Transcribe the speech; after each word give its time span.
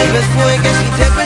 Tal 0.00 0.12
vez 0.12 0.24
fue 0.34 0.56
que 0.62 0.68
si 0.70 0.84
te 0.96 1.19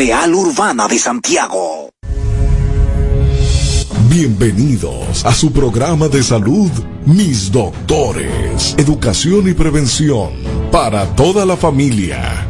Real 0.00 0.34
Urbana 0.34 0.88
de 0.88 0.98
Santiago. 0.98 1.90
Bienvenidos 4.08 5.26
a 5.26 5.34
su 5.34 5.52
programa 5.52 6.08
de 6.08 6.22
salud, 6.22 6.70
Mis 7.04 7.52
Doctores, 7.52 8.76
Educación 8.78 9.46
y 9.46 9.52
Prevención 9.52 10.30
para 10.72 11.04
toda 11.14 11.44
la 11.44 11.54
familia. 11.54 12.48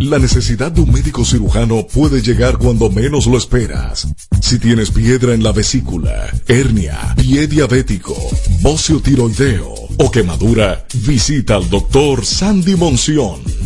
La 0.03 0.19
necesidad 0.19 0.73
de 0.73 0.81
un 0.81 0.91
médico 0.91 1.25
cirujano 1.25 1.87
puede 1.87 2.23
llegar 2.23 2.59
cuando 2.59 2.91
menos 2.91 3.27
lo 3.27 3.39
esperas. 3.39 4.09
Si 4.41 4.59
tienes 4.59 4.91
piedra 4.91 5.33
en 5.33 5.45
la 5.45 5.53
vesícula, 5.53 6.29
hernia, 6.49 7.15
pie 7.17 7.47
diabético, 7.47 8.17
bocio 8.61 9.01
tiroideo 9.01 9.73
o 9.99 10.11
quemadura, 10.11 10.85
visita 10.93 11.55
al 11.55 11.71
doctor 11.71 12.27
Sandy 12.27 12.75
Monción, 12.75 13.43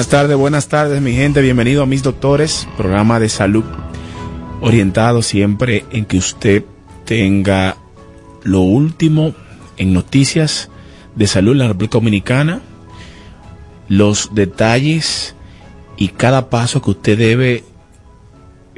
Buenas 0.00 0.10
tardes, 0.12 0.36
buenas 0.38 0.68
tardes 0.68 1.02
mi 1.02 1.12
gente, 1.12 1.42
bienvenido 1.42 1.82
a 1.82 1.86
Mis 1.86 2.02
Doctores, 2.02 2.66
programa 2.78 3.20
de 3.20 3.28
salud 3.28 3.64
orientado 4.62 5.20
siempre 5.20 5.84
en 5.90 6.06
que 6.06 6.16
usted 6.16 6.64
tenga 7.04 7.76
lo 8.42 8.62
último 8.62 9.34
en 9.76 9.92
noticias 9.92 10.70
de 11.16 11.26
salud 11.26 11.52
en 11.52 11.58
la 11.58 11.68
República 11.68 11.98
Dominicana, 11.98 12.62
los 13.88 14.34
detalles 14.34 15.34
y 15.98 16.08
cada 16.08 16.48
paso 16.48 16.80
que 16.80 16.92
usted 16.92 17.18
debe 17.18 17.64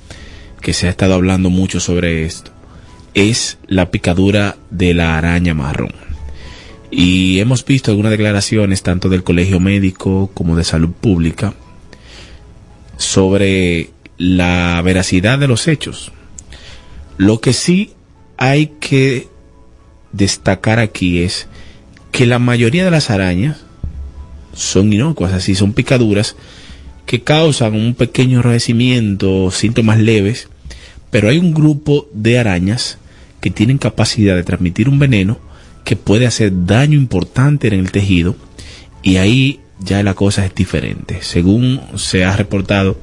que 0.60 0.72
se 0.72 0.86
ha 0.86 0.90
estado 0.90 1.14
hablando 1.14 1.50
mucho 1.50 1.80
sobre 1.80 2.24
esto, 2.24 2.52
es 3.14 3.58
la 3.66 3.90
picadura 3.90 4.56
de 4.70 4.94
la 4.94 5.18
araña 5.18 5.54
marrón. 5.54 5.92
Y 6.90 7.40
hemos 7.40 7.64
visto 7.64 7.90
algunas 7.90 8.12
declaraciones 8.12 8.82
tanto 8.82 9.08
del 9.08 9.24
Colegio 9.24 9.60
Médico 9.60 10.30
como 10.32 10.56
de 10.56 10.64
Salud 10.64 10.90
Pública 10.90 11.54
sobre 12.96 13.90
la 14.18 14.80
veracidad 14.82 15.38
de 15.38 15.48
los 15.48 15.68
hechos. 15.68 16.12
Lo 17.16 17.40
que 17.40 17.52
sí 17.52 17.92
hay 18.36 18.68
que 18.80 19.28
destacar 20.16 20.78
aquí 20.78 21.22
es 21.22 21.46
que 22.12 22.26
la 22.26 22.38
mayoría 22.38 22.84
de 22.84 22.90
las 22.90 23.10
arañas 23.10 23.58
son 24.54 24.92
inocuas, 24.92 25.32
así 25.32 25.54
son 25.54 25.72
picaduras 25.72 26.36
que 27.04 27.22
causan 27.22 27.74
un 27.74 27.94
pequeño 27.94 28.38
enrojecimiento, 28.38 29.50
síntomas 29.50 29.98
leves, 29.98 30.48
pero 31.10 31.28
hay 31.28 31.38
un 31.38 31.54
grupo 31.54 32.08
de 32.12 32.38
arañas 32.38 32.98
que 33.40 33.50
tienen 33.50 33.78
capacidad 33.78 34.34
de 34.34 34.42
transmitir 34.42 34.88
un 34.88 34.98
veneno 34.98 35.38
que 35.84 35.94
puede 35.94 36.26
hacer 36.26 36.52
daño 36.66 36.98
importante 36.98 37.68
en 37.68 37.74
el 37.74 37.92
tejido 37.92 38.34
y 39.02 39.18
ahí 39.18 39.60
ya 39.78 40.02
la 40.02 40.14
cosa 40.14 40.44
es 40.44 40.54
diferente. 40.54 41.18
Según 41.22 41.80
se 41.94 42.24
ha 42.24 42.36
reportado 42.36 42.98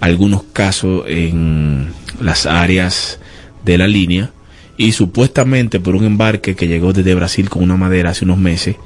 algunos 0.00 0.42
casos 0.52 1.04
en 1.08 1.88
las 2.20 2.44
áreas 2.44 3.18
de 3.64 3.78
la 3.78 3.88
línea, 3.88 4.30
y 4.78 4.92
supuestamente 4.92 5.80
por 5.80 5.96
un 5.96 6.04
embarque 6.04 6.54
que 6.54 6.68
llegó 6.68 6.92
desde 6.92 7.14
Brasil 7.14 7.50
con 7.50 7.64
una 7.64 7.76
madera 7.76 8.10
hace 8.10 8.24
unos 8.24 8.38
meses 8.38 8.76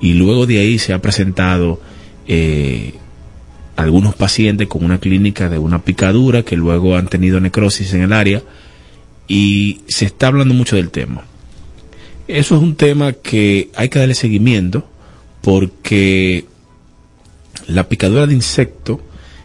y 0.00 0.14
luego 0.14 0.44
de 0.44 0.58
ahí 0.58 0.78
se 0.78 0.92
ha 0.92 1.00
presentado 1.00 1.80
eh, 2.26 2.94
algunos 3.76 4.16
pacientes 4.16 4.66
con 4.66 4.84
una 4.84 4.98
clínica 4.98 5.48
de 5.48 5.58
una 5.58 5.82
picadura 5.82 6.42
que 6.42 6.56
luego 6.56 6.96
han 6.96 7.06
tenido 7.06 7.40
necrosis 7.40 7.94
en 7.94 8.02
el 8.02 8.12
área 8.12 8.42
y 9.28 9.82
se 9.86 10.06
está 10.06 10.26
hablando 10.26 10.52
mucho 10.52 10.76
del 10.76 10.90
tema. 10.90 11.24
Eso 12.26 12.56
es 12.56 12.62
un 12.62 12.74
tema 12.74 13.12
que 13.12 13.70
hay 13.76 13.88
que 13.88 14.00
darle 14.00 14.14
seguimiento 14.16 14.84
porque 15.42 16.44
la 17.68 17.88
picadura 17.88 18.26
de 18.26 18.34
insecto 18.34 19.00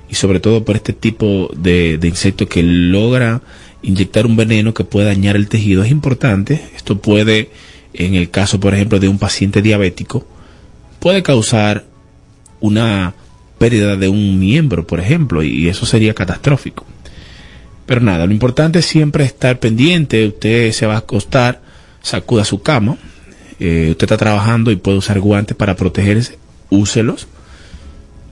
y 0.09 0.15
sobre 0.15 0.39
todo 0.39 0.65
por 0.65 0.75
este 0.75 0.93
tipo 0.93 1.51
de, 1.55 1.99
de 1.99 2.07
insecto 2.07 2.47
que 2.47 2.63
logra 2.63 3.41
inyectar 3.81 4.25
un 4.25 4.35
veneno 4.35 4.73
que 4.73 4.83
puede 4.83 5.07
dañar 5.07 5.35
el 5.35 5.47
tejido 5.47 5.83
es 5.83 5.91
importante. 5.91 6.61
Esto 6.75 7.01
puede, 7.01 7.49
en 7.93 8.15
el 8.15 8.29
caso, 8.29 8.59
por 8.59 8.73
ejemplo, 8.73 8.99
de 8.99 9.07
un 9.07 9.19
paciente 9.19 9.61
diabético, 9.61 10.25
puede 10.99 11.23
causar 11.23 11.85
una 12.59 13.13
pérdida 13.57 13.95
de 13.95 14.09
un 14.09 14.39
miembro, 14.39 14.87
por 14.87 14.99
ejemplo, 14.99 15.43
y 15.43 15.67
eso 15.67 15.85
sería 15.85 16.13
catastrófico. 16.13 16.85
Pero 17.85 18.01
nada, 18.01 18.25
lo 18.25 18.31
importante 18.31 18.79
es 18.79 18.85
siempre 18.85 19.23
estar 19.23 19.59
pendiente, 19.59 20.27
usted 20.27 20.71
se 20.71 20.85
va 20.85 20.95
a 20.95 20.99
acostar, 20.99 21.61
sacuda 22.01 22.45
su 22.45 22.61
cama, 22.61 22.97
eh, 23.59 23.89
usted 23.91 24.05
está 24.05 24.17
trabajando 24.17 24.71
y 24.71 24.77
puede 24.77 24.97
usar 24.97 25.19
guantes 25.19 25.55
para 25.55 25.75
protegerse, 25.75 26.37
úselos, 26.69 27.27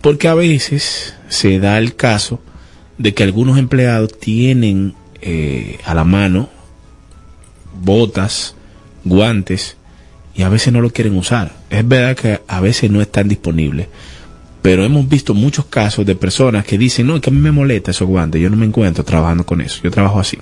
porque 0.02 0.28
a 0.28 0.34
veces 0.34 1.14
se 1.28 1.60
da 1.60 1.78
el 1.78 1.96
caso 1.96 2.42
de 2.98 3.14
que 3.14 3.24
algunos 3.24 3.58
empleados 3.58 4.18
tienen 4.20 4.94
eh, 5.22 5.80
a 5.86 5.94
la 5.94 6.04
mano 6.04 6.50
botas, 7.82 8.56
guantes, 9.04 9.78
y 10.36 10.44
a 10.44 10.50
veces 10.50 10.74
no 10.74 10.82
lo 10.82 10.92
quieren 10.92 11.18
usar. 11.18 11.54
Es 11.70 11.88
verdad 11.88 12.16
que 12.16 12.42
a 12.48 12.60
veces 12.60 12.92
no 12.92 13.02
están 13.02 13.28
disponibles, 13.28 13.88
pero 14.62 14.84
hemos 14.84 15.08
visto 15.08 15.34
muchos 15.34 15.66
casos 15.66 16.06
de 16.06 16.16
personas 16.16 16.66
que 16.66 16.78
dicen, 16.78 17.08
no, 17.08 17.16
es 17.16 17.22
que 17.22 17.30
a 17.30 17.34
mí 17.34 17.40
me 17.40 17.52
molesta 17.52 17.92
esos 17.92 18.08
guantes, 18.08 18.42
yo 18.42 18.50
no 18.50 18.58
me 18.58 18.66
encuentro 18.66 19.04
trabajando 19.04 19.46
con 19.46 19.62
eso, 19.62 19.82
yo 19.84 19.92
trabajo 19.92 20.20
así. 20.20 20.38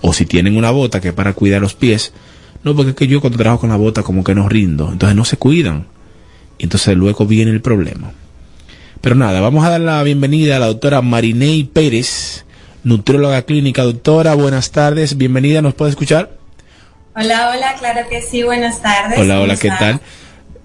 O 0.00 0.12
si 0.12 0.26
tienen 0.26 0.56
una 0.56 0.70
bota 0.70 1.00
que 1.00 1.08
es 1.08 1.14
para 1.14 1.32
cuidar 1.32 1.62
los 1.62 1.74
pies, 1.74 2.12
no, 2.62 2.74
porque 2.74 2.90
es 2.90 2.96
que 2.96 3.06
yo 3.06 3.20
cuando 3.20 3.38
trabajo 3.38 3.60
con 3.60 3.70
la 3.70 3.76
bota 3.76 4.02
como 4.02 4.24
que 4.24 4.34
no 4.34 4.48
rindo, 4.48 4.90
entonces 4.92 5.16
no 5.16 5.24
se 5.24 5.36
cuidan. 5.36 5.86
Entonces 6.58 6.96
luego 6.96 7.26
viene 7.26 7.50
el 7.50 7.60
problema. 7.60 8.12
Pero 9.00 9.16
nada, 9.16 9.40
vamos 9.40 9.64
a 9.64 9.70
dar 9.70 9.80
la 9.80 10.02
bienvenida 10.02 10.56
a 10.56 10.60
la 10.60 10.66
doctora 10.66 11.02
Marinei 11.02 11.64
Pérez, 11.64 12.46
nutrióloga 12.84 13.42
clínica. 13.42 13.82
Doctora, 13.82 14.34
buenas 14.34 14.70
tardes, 14.70 15.16
bienvenida, 15.16 15.62
¿nos 15.62 15.74
puede 15.74 15.90
escuchar? 15.90 16.36
Hola, 17.16 17.50
hola, 17.50 17.74
claro 17.78 18.08
que 18.08 18.22
sí, 18.22 18.42
buenas 18.42 18.80
tardes. 18.82 19.18
Hola, 19.18 19.40
hola, 19.40 19.56
¿qué 19.56 19.68
tal? 19.68 20.00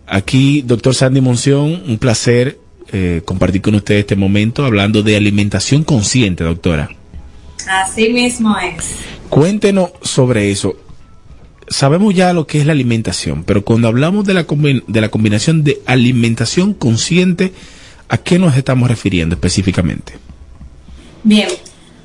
Aquí, 0.05 0.61
doctor 0.63 0.95
Sandy 0.95 1.21
Monción, 1.21 1.83
un 1.87 1.97
placer 1.97 2.59
eh, 2.91 3.21
compartir 3.23 3.61
con 3.61 3.75
usted 3.75 3.95
este 3.95 4.15
momento 4.15 4.65
hablando 4.65 5.03
de 5.03 5.15
alimentación 5.15 5.83
consciente, 5.83 6.43
doctora. 6.43 6.89
Así 7.67 8.09
mismo 8.09 8.57
es. 8.57 8.95
Cuéntenos 9.29 9.91
sobre 10.01 10.51
eso. 10.51 10.75
Sabemos 11.67 12.15
ya 12.15 12.33
lo 12.33 12.47
que 12.47 12.59
es 12.59 12.65
la 12.65 12.71
alimentación, 12.71 13.43
pero 13.43 13.63
cuando 13.63 13.87
hablamos 13.87 14.25
de 14.25 14.33
la, 14.33 14.47
de 14.87 15.01
la 15.01 15.09
combinación 15.09 15.63
de 15.63 15.79
alimentación 15.85 16.73
consciente, 16.73 17.53
¿a 18.07 18.17
qué 18.17 18.39
nos 18.39 18.57
estamos 18.57 18.89
refiriendo 18.89 19.35
específicamente? 19.35 20.13
Bien, 21.23 21.47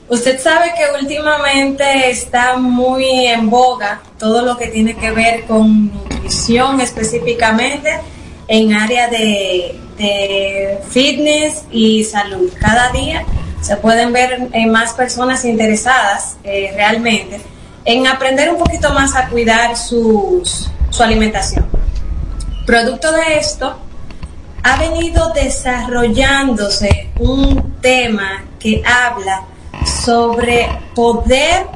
Usted 0.09 0.39
sabe 0.39 0.75
que 0.77 0.85
últimamente 1.01 2.11
está 2.11 2.57
muy 2.59 3.27
en 3.27 3.49
boga 3.49 4.03
todo 4.19 4.43
lo 4.43 4.59
que 4.59 4.67
tiene 4.67 4.95
que 4.97 5.11
ver 5.11 5.45
con 5.45 5.93
nutrición 5.93 6.81
específicamente 6.81 8.01
en 8.47 8.75
área 8.75 9.09
de, 9.09 9.81
fitness 10.91 11.63
y 11.71 12.05
salud. 12.05 12.53
Cada 12.61 12.91
día 12.91 13.25
se 13.63 13.77
pueden 13.77 14.13
ver 14.13 14.49
eh, 14.53 14.67
más 14.67 14.93
personas 14.93 15.45
interesadas 15.45 16.37
eh, 16.45 16.73
realmente 16.75 17.41
en 17.85 18.07
aprender 18.07 18.51
un 18.51 18.59
poquito 18.59 18.93
más 18.93 19.15
a 19.15 19.29
cuidar 19.29 19.77
sus, 19.77 20.69
su 20.91 21.03
alimentación. 21.03 21.67
Producto 22.67 23.13
de 23.13 23.39
esto, 23.39 23.79
ha 24.63 24.77
venido 24.79 25.33
desarrollándose 25.33 27.11
un 27.19 27.75
tema 27.81 28.45
que 28.59 28.83
habla 28.85 29.45
sobre 29.85 30.69
poder 30.95 31.67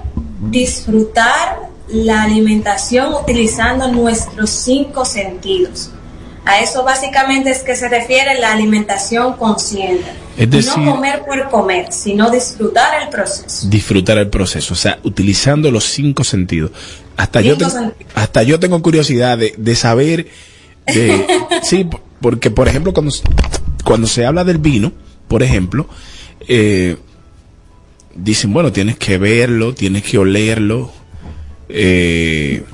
disfrutar 0.40 1.68
la 1.88 2.22
alimentación 2.22 3.14
utilizando 3.14 3.88
nuestros 3.88 4.50
cinco 4.50 5.04
sentidos. 5.04 5.90
A 6.44 6.60
eso 6.60 6.82
básicamente 6.82 7.50
es 7.50 7.58
que 7.58 7.76
se 7.76 7.88
refiere 7.88 8.38
la 8.38 8.52
alimentación 8.52 9.34
consciente. 9.34 10.06
Es 10.36 10.50
decir, 10.50 10.78
no 10.78 10.94
comer 10.94 11.22
por 11.26 11.50
comer, 11.50 11.92
sino 11.92 12.30
disfrutar 12.30 13.02
el 13.02 13.08
proceso. 13.10 13.68
Disfrutar 13.68 14.16
el 14.18 14.28
proceso, 14.28 14.72
o 14.72 14.76
sea, 14.76 14.98
utilizando 15.02 15.70
los 15.70 15.84
cinco 15.84 16.24
sentidos. 16.24 16.70
Hasta, 17.16 17.40
yo, 17.40 17.58
tengo, 17.58 17.92
hasta 18.14 18.42
yo 18.44 18.60
tengo 18.60 18.80
curiosidad 18.80 19.36
de, 19.36 19.76
saber, 19.76 20.28
de, 20.86 21.26
sí, 21.62 21.86
porque 22.20 22.50
por 22.50 22.68
ejemplo 22.68 22.94
cuando, 22.94 23.12
cuando 23.84 24.06
se 24.06 24.24
habla 24.24 24.44
del 24.44 24.58
vino, 24.58 24.92
por 25.26 25.42
ejemplo, 25.42 25.88
eh, 26.46 26.96
dicen, 28.14 28.52
bueno, 28.52 28.72
tienes 28.72 28.96
que 28.96 29.18
verlo, 29.18 29.74
tienes 29.74 30.02
que 30.02 30.18
olerlo, 30.18 30.92
eh, 31.68 32.64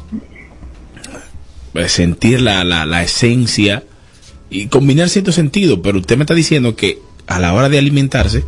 sentir 1.87 2.41
la, 2.41 2.65
la, 2.65 2.87
la, 2.87 3.03
esencia 3.03 3.83
y 4.51 4.69
combinar 4.69 5.09
cierto 5.09 5.33
sentido, 5.33 5.83
pero 5.83 5.99
usted 5.99 6.17
me 6.17 6.23
está 6.23 6.35
diciendo 6.35 6.77
que 6.77 6.99
a 7.27 7.39
la 7.39 7.53
hora 7.55 7.69
de 7.69 7.79
alimentarse 7.79 8.45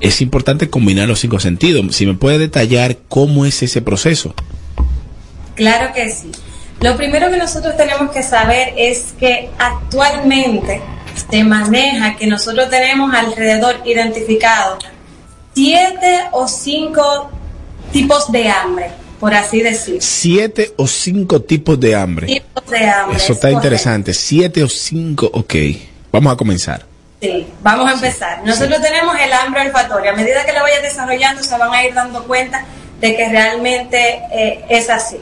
es 0.00 0.20
importante 0.20 0.70
combinar 0.70 1.08
los 1.08 1.20
cinco 1.20 1.38
sentidos. 1.38 1.94
Si 1.94 2.06
me 2.06 2.14
puede 2.14 2.38
detallar 2.38 2.98
cómo 3.08 3.46
es 3.46 3.62
ese 3.62 3.82
proceso. 3.82 4.34
Claro 5.54 5.92
que 5.94 6.10
sí. 6.10 6.30
Lo 6.80 6.96
primero 6.96 7.30
que 7.30 7.36
nosotros 7.36 7.76
tenemos 7.76 8.10
que 8.10 8.22
saber 8.22 8.72
es 8.76 9.14
que 9.18 9.50
actualmente 9.58 10.80
se 11.30 11.44
maneja 11.44 12.16
que 12.16 12.26
nosotros 12.26 12.70
tenemos 12.70 13.14
alrededor 13.14 13.82
identificado 13.84 14.78
siete 15.60 16.24
o 16.32 16.48
cinco 16.48 17.30
tipos 17.92 18.32
de 18.32 18.48
hambre, 18.48 18.90
por 19.18 19.34
así 19.34 19.60
decir. 19.60 20.02
Siete 20.02 20.72
o 20.78 20.86
cinco 20.86 21.42
tipos 21.42 21.78
de 21.78 21.94
hambre. 21.94 22.26
Tipos 22.26 22.66
de 22.70 22.86
hambre. 22.86 23.18
Eso 23.18 23.34
está 23.34 23.50
interesante. 23.50 24.14
Siete 24.14 24.64
o 24.64 24.68
cinco, 24.70 25.30
ok. 25.30 25.54
Vamos 26.10 26.32
a 26.32 26.36
comenzar. 26.36 26.86
Sí, 27.20 27.46
vamos 27.62 27.90
a 27.90 27.92
empezar. 27.92 28.42
Nosotros 28.42 28.80
tenemos 28.80 29.14
el 29.20 29.30
hambre 29.34 29.60
olfatorio. 29.66 30.12
A 30.12 30.14
medida 30.14 30.46
que 30.46 30.54
lo 30.54 30.62
vaya 30.62 30.80
desarrollando, 30.80 31.42
se 31.42 31.58
van 31.58 31.74
a 31.74 31.84
ir 31.84 31.92
dando 31.92 32.24
cuenta 32.24 32.64
de 32.98 33.14
que 33.14 33.28
realmente 33.28 34.22
eh, 34.32 34.64
es 34.70 34.88
así. 34.88 35.18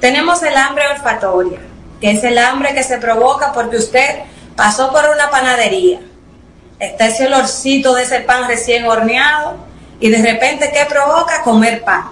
Tenemos 0.00 0.42
el 0.42 0.56
hambre 0.56 0.82
olfatoria, 0.88 1.60
que 2.00 2.10
es 2.10 2.24
el 2.24 2.38
hambre 2.38 2.74
que 2.74 2.82
se 2.82 2.98
provoca 2.98 3.52
porque 3.52 3.76
usted 3.76 4.22
pasó 4.56 4.90
por 4.90 5.04
una 5.14 5.30
panadería, 5.30 6.00
está 6.80 7.06
ese 7.06 7.26
olorcito 7.26 7.94
de 7.94 8.02
ese 8.02 8.20
pan 8.20 8.48
recién 8.48 8.84
horneado 8.84 9.65
y 10.00 10.10
de 10.10 10.22
repente, 10.22 10.70
¿qué 10.72 10.84
provoca? 10.88 11.42
Comer 11.42 11.82
pan. 11.84 12.04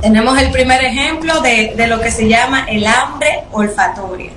Tenemos 0.00 0.40
el 0.40 0.50
primer 0.52 0.84
ejemplo 0.84 1.40
de, 1.40 1.74
lo 1.88 2.00
que 2.00 2.10
se 2.10 2.28
llama 2.28 2.66
el 2.68 2.86
hambre 2.86 3.44
olfatoria. 3.50 4.30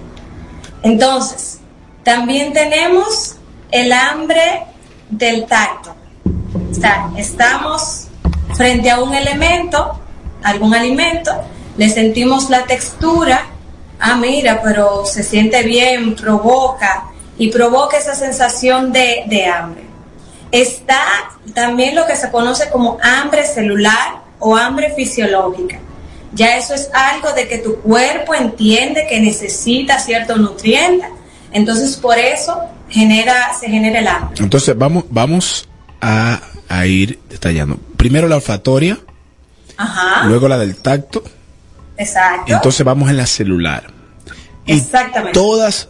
Entonces, 0.81 1.59
también 2.03 2.51
tenemos 2.51 3.35
el 3.69 3.93
hambre 3.93 4.63
del 5.09 5.45
tacto. 5.45 5.95
Estamos 7.15 8.07
frente 8.55 8.89
a 8.89 8.99
un 9.01 9.13
elemento, 9.13 9.99
algún 10.43 10.73
alimento, 10.73 11.31
le 11.77 11.89
sentimos 11.89 12.49
la 12.49 12.63
textura, 12.65 13.45
ah, 13.99 14.15
mira, 14.15 14.61
pero 14.63 15.05
se 15.05 15.21
siente 15.21 15.61
bien, 15.63 16.15
provoca, 16.15 17.11
y 17.37 17.49
provoca 17.49 17.97
esa 17.97 18.15
sensación 18.15 18.91
de, 18.91 19.23
de 19.27 19.45
hambre. 19.45 19.90
Está 20.51 21.01
también 21.53 21.95
lo 21.95 22.05
que 22.05 22.15
se 22.15 22.29
conoce 22.29 22.69
como 22.69 22.97
hambre 23.01 23.45
celular 23.45 24.21
o 24.39 24.55
hambre 24.55 24.93
fisiológica. 24.95 25.79
Ya 26.33 26.57
eso 26.57 26.73
es 26.73 26.89
algo 26.93 27.33
de 27.33 27.47
que 27.47 27.57
tu 27.57 27.75
cuerpo 27.77 28.33
entiende 28.33 29.05
que 29.09 29.19
necesita 29.19 29.99
cierto 29.99 30.37
nutriente, 30.37 31.07
entonces 31.51 31.97
por 31.97 32.17
eso 32.17 32.57
genera, 32.89 33.53
se 33.59 33.67
genera 33.67 33.99
el 33.99 34.07
hambre. 34.07 34.43
Entonces 34.43 34.77
vamos, 34.77 35.05
vamos 35.09 35.67
a, 35.99 36.41
a 36.69 36.85
ir 36.85 37.19
detallando. 37.29 37.77
Primero 37.97 38.27
la 38.27 38.37
olfatoria, 38.37 38.97
luego 40.25 40.47
la 40.47 40.57
del 40.57 40.77
tacto. 40.77 41.23
Exacto. 41.97 42.53
Entonces 42.53 42.85
vamos 42.85 43.09
en 43.09 43.17
la 43.17 43.25
celular. 43.25 43.91
Exactamente. 44.65 45.33
todas 45.33 45.89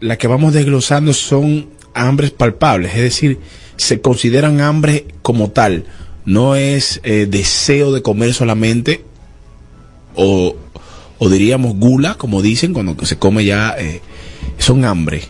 las 0.00 0.18
que 0.18 0.26
vamos 0.26 0.52
desglosando 0.52 1.12
son 1.12 1.70
hambres 1.94 2.30
palpables, 2.30 2.94
es 2.94 3.00
decir, 3.00 3.40
se 3.76 4.00
consideran 4.00 4.60
hambre 4.60 5.06
como 5.22 5.50
tal, 5.50 5.84
no 6.24 6.56
es 6.56 7.00
eh, 7.04 7.26
deseo 7.28 7.92
de 7.92 8.02
comer 8.02 8.34
solamente 8.34 9.04
o, 10.14 10.56
o, 11.18 11.28
diríamos 11.28 11.76
gula, 11.76 12.14
como 12.14 12.42
dicen, 12.42 12.72
cuando 12.72 12.96
se 13.04 13.18
come 13.18 13.44
ya, 13.44 13.74
eh, 13.78 14.00
son 14.58 14.84
hambre. 14.84 15.22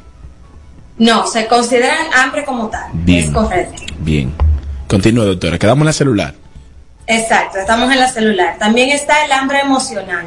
No, 0.98 1.26
se 1.26 1.46
consideran 1.46 2.12
hambre 2.14 2.44
como 2.44 2.68
tal. 2.68 2.90
Bien, 2.92 3.24
es 3.24 3.30
correcto. 3.30 3.82
Bien. 3.98 4.32
Continúa, 4.86 5.24
doctora. 5.24 5.58
Quedamos 5.58 5.82
en 5.82 5.86
la 5.86 5.92
celular. 5.92 6.34
Exacto, 7.08 7.58
estamos 7.58 7.92
en 7.92 7.98
la 7.98 8.08
celular. 8.08 8.56
También 8.58 8.90
está 8.90 9.24
el 9.24 9.32
hambre 9.32 9.60
emocional 9.60 10.26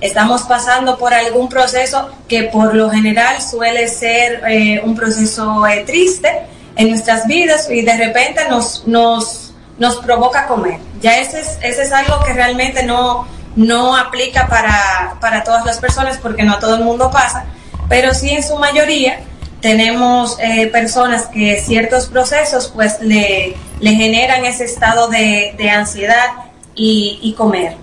estamos 0.00 0.42
pasando 0.42 0.98
por 0.98 1.12
algún 1.12 1.48
proceso 1.48 2.10
que 2.28 2.44
por 2.44 2.74
lo 2.74 2.90
general 2.90 3.40
suele 3.42 3.88
ser 3.88 4.42
eh, 4.48 4.80
un 4.82 4.94
proceso 4.94 5.66
eh, 5.66 5.84
triste 5.86 6.28
en 6.76 6.90
nuestras 6.90 7.26
vidas 7.26 7.68
y 7.70 7.82
de 7.82 7.96
repente 7.96 8.48
nos, 8.48 8.86
nos, 8.86 9.52
nos 9.78 9.96
provoca 9.96 10.46
comer. 10.46 10.78
Ya 11.00 11.18
ese 11.18 11.40
es, 11.40 11.58
ese 11.62 11.82
es 11.82 11.92
algo 11.92 12.20
que 12.24 12.32
realmente 12.32 12.82
no, 12.82 13.26
no 13.56 13.96
aplica 13.96 14.46
para, 14.48 15.16
para 15.20 15.44
todas 15.44 15.64
las 15.64 15.78
personas 15.78 16.18
porque 16.18 16.42
no 16.42 16.54
a 16.54 16.58
todo 16.58 16.76
el 16.76 16.84
mundo 16.84 17.10
pasa, 17.10 17.46
pero 17.88 18.14
sí 18.14 18.30
en 18.30 18.42
su 18.42 18.56
mayoría 18.56 19.20
tenemos 19.60 20.38
eh, 20.40 20.68
personas 20.68 21.26
que 21.26 21.60
ciertos 21.60 22.06
procesos 22.06 22.70
pues 22.74 23.00
le, 23.00 23.56
le 23.80 23.90
generan 23.94 24.44
ese 24.44 24.64
estado 24.64 25.08
de, 25.08 25.54
de 25.56 25.70
ansiedad 25.70 26.28
y, 26.74 27.18
y 27.22 27.34
comer. 27.34 27.76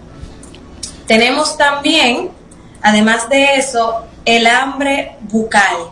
Tenemos 1.05 1.57
también, 1.57 2.31
además 2.81 3.29
de 3.29 3.55
eso, 3.55 4.05
el 4.25 4.47
hambre 4.47 5.15
bucal. 5.21 5.91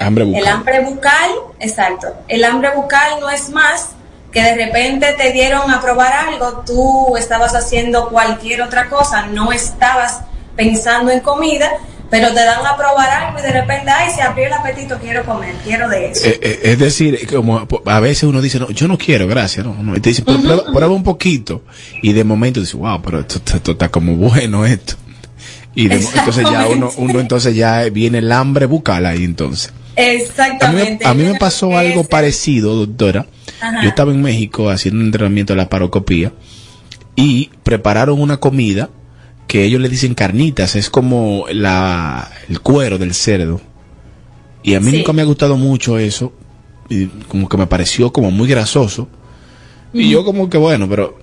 Hambre 0.00 0.24
bucal. 0.24 0.42
El 0.42 0.48
hambre 0.48 0.80
bucal, 0.84 1.30
exacto. 1.60 2.08
El 2.26 2.42
hambre 2.44 2.70
bucal 2.74 3.20
no 3.20 3.30
es 3.30 3.50
más 3.50 3.90
que 4.32 4.42
de 4.42 4.54
repente 4.54 5.14
te 5.18 5.32
dieron 5.32 5.70
a 5.70 5.80
probar 5.82 6.12
algo, 6.12 6.62
tú 6.66 7.16
estabas 7.16 7.54
haciendo 7.54 8.08
cualquier 8.08 8.62
otra 8.62 8.88
cosa, 8.88 9.26
no 9.26 9.52
estabas 9.52 10.20
pensando 10.56 11.10
en 11.10 11.20
comida, 11.20 11.68
pero 12.10 12.28
te 12.28 12.44
dan 12.44 12.64
a 12.64 12.76
probar 12.76 13.10
algo 13.10 13.38
y 13.40 13.42
de 13.42 13.52
repente, 13.52 13.90
ay, 13.90 14.12
se 14.14 14.22
abrió 14.22 14.46
el 14.46 14.52
apetito, 14.52 14.98
quiero 14.98 15.24
comer, 15.24 15.54
quiero 15.64 15.88
de 15.88 16.10
eso. 16.12 16.26
Eh, 16.28 16.38
eh, 16.42 16.60
es 16.64 16.78
decir, 16.78 17.26
como 17.28 17.66
a 17.86 18.00
veces 18.00 18.22
uno 18.24 18.40
dice, 18.40 18.58
no, 18.60 18.70
yo 18.70 18.86
no 18.88 18.96
quiero, 18.98 19.26
gracias, 19.26 19.66
no, 19.66 19.74
no. 19.74 19.96
Y 19.96 20.00
te 20.00 20.10
dice, 20.10 20.22
pero 20.24 20.40
prueba, 20.40 20.62
prueba 20.72 20.94
un 20.94 21.02
poquito. 21.04 21.62
Y 22.02 22.12
de 22.12 22.22
momento 22.24 22.60
dice, 22.60 22.76
wow, 22.76 23.02
pero 23.02 23.20
esto, 23.20 23.36
esto- 23.38 23.56
esto 23.56 23.72
está 23.72 23.88
como 23.90 24.14
bueno 24.16 24.64
esto. 24.64 24.94
Y 25.74 25.88
de- 25.88 25.96
entonces 25.96 26.44
ya 26.50 26.66
uno, 26.68 26.90
uno 26.96 27.20
entonces 27.20 27.54
ya 27.54 27.82
viene 27.90 28.18
el 28.18 28.30
hambre 28.32 28.66
bucal 28.66 29.06
ahí 29.06 29.24
entonces. 29.24 29.72
A 29.96 30.00
mí, 30.00 30.06
me- 30.06 30.14
Exactamente. 30.14 31.06
a 31.06 31.14
mí 31.14 31.24
me 31.24 31.34
pasó 31.34 31.76
algo 31.76 32.04
parecido, 32.04 32.74
doctora. 32.74 33.26
Ajá. 33.60 33.82
Yo 33.82 33.88
estaba 33.88 34.12
en 34.12 34.22
México 34.22 34.70
haciendo 34.70 35.00
un 35.00 35.06
entrenamiento 35.06 35.52
de 35.52 35.58
la 35.58 35.68
parocopía 35.68 36.32
y 37.16 37.50
prepararon 37.62 38.20
una 38.20 38.38
comida 38.38 38.88
que 39.46 39.64
ellos 39.64 39.80
le 39.80 39.88
dicen 39.88 40.14
carnitas, 40.14 40.76
es 40.76 40.88
como 40.90 41.44
la, 41.52 42.30
el 42.48 42.60
cuero 42.60 42.98
del 42.98 43.14
cerdo. 43.14 43.60
Y 44.62 44.74
a 44.74 44.80
mí 44.80 44.90
Sí. 44.92 44.98
nunca 44.98 45.12
me 45.12 45.22
ha 45.22 45.24
gustado 45.24 45.56
mucho 45.56 45.98
eso, 45.98 46.32
y 46.88 47.06
como 47.06 47.48
que 47.48 47.56
me 47.56 47.66
pareció 47.66 48.12
como 48.12 48.30
muy 48.30 48.48
grasoso. 48.48 49.08
Y 49.92 50.08
yo 50.08 50.24
como 50.24 50.48
que 50.48 50.56
bueno, 50.58 50.88
pero 50.88 51.18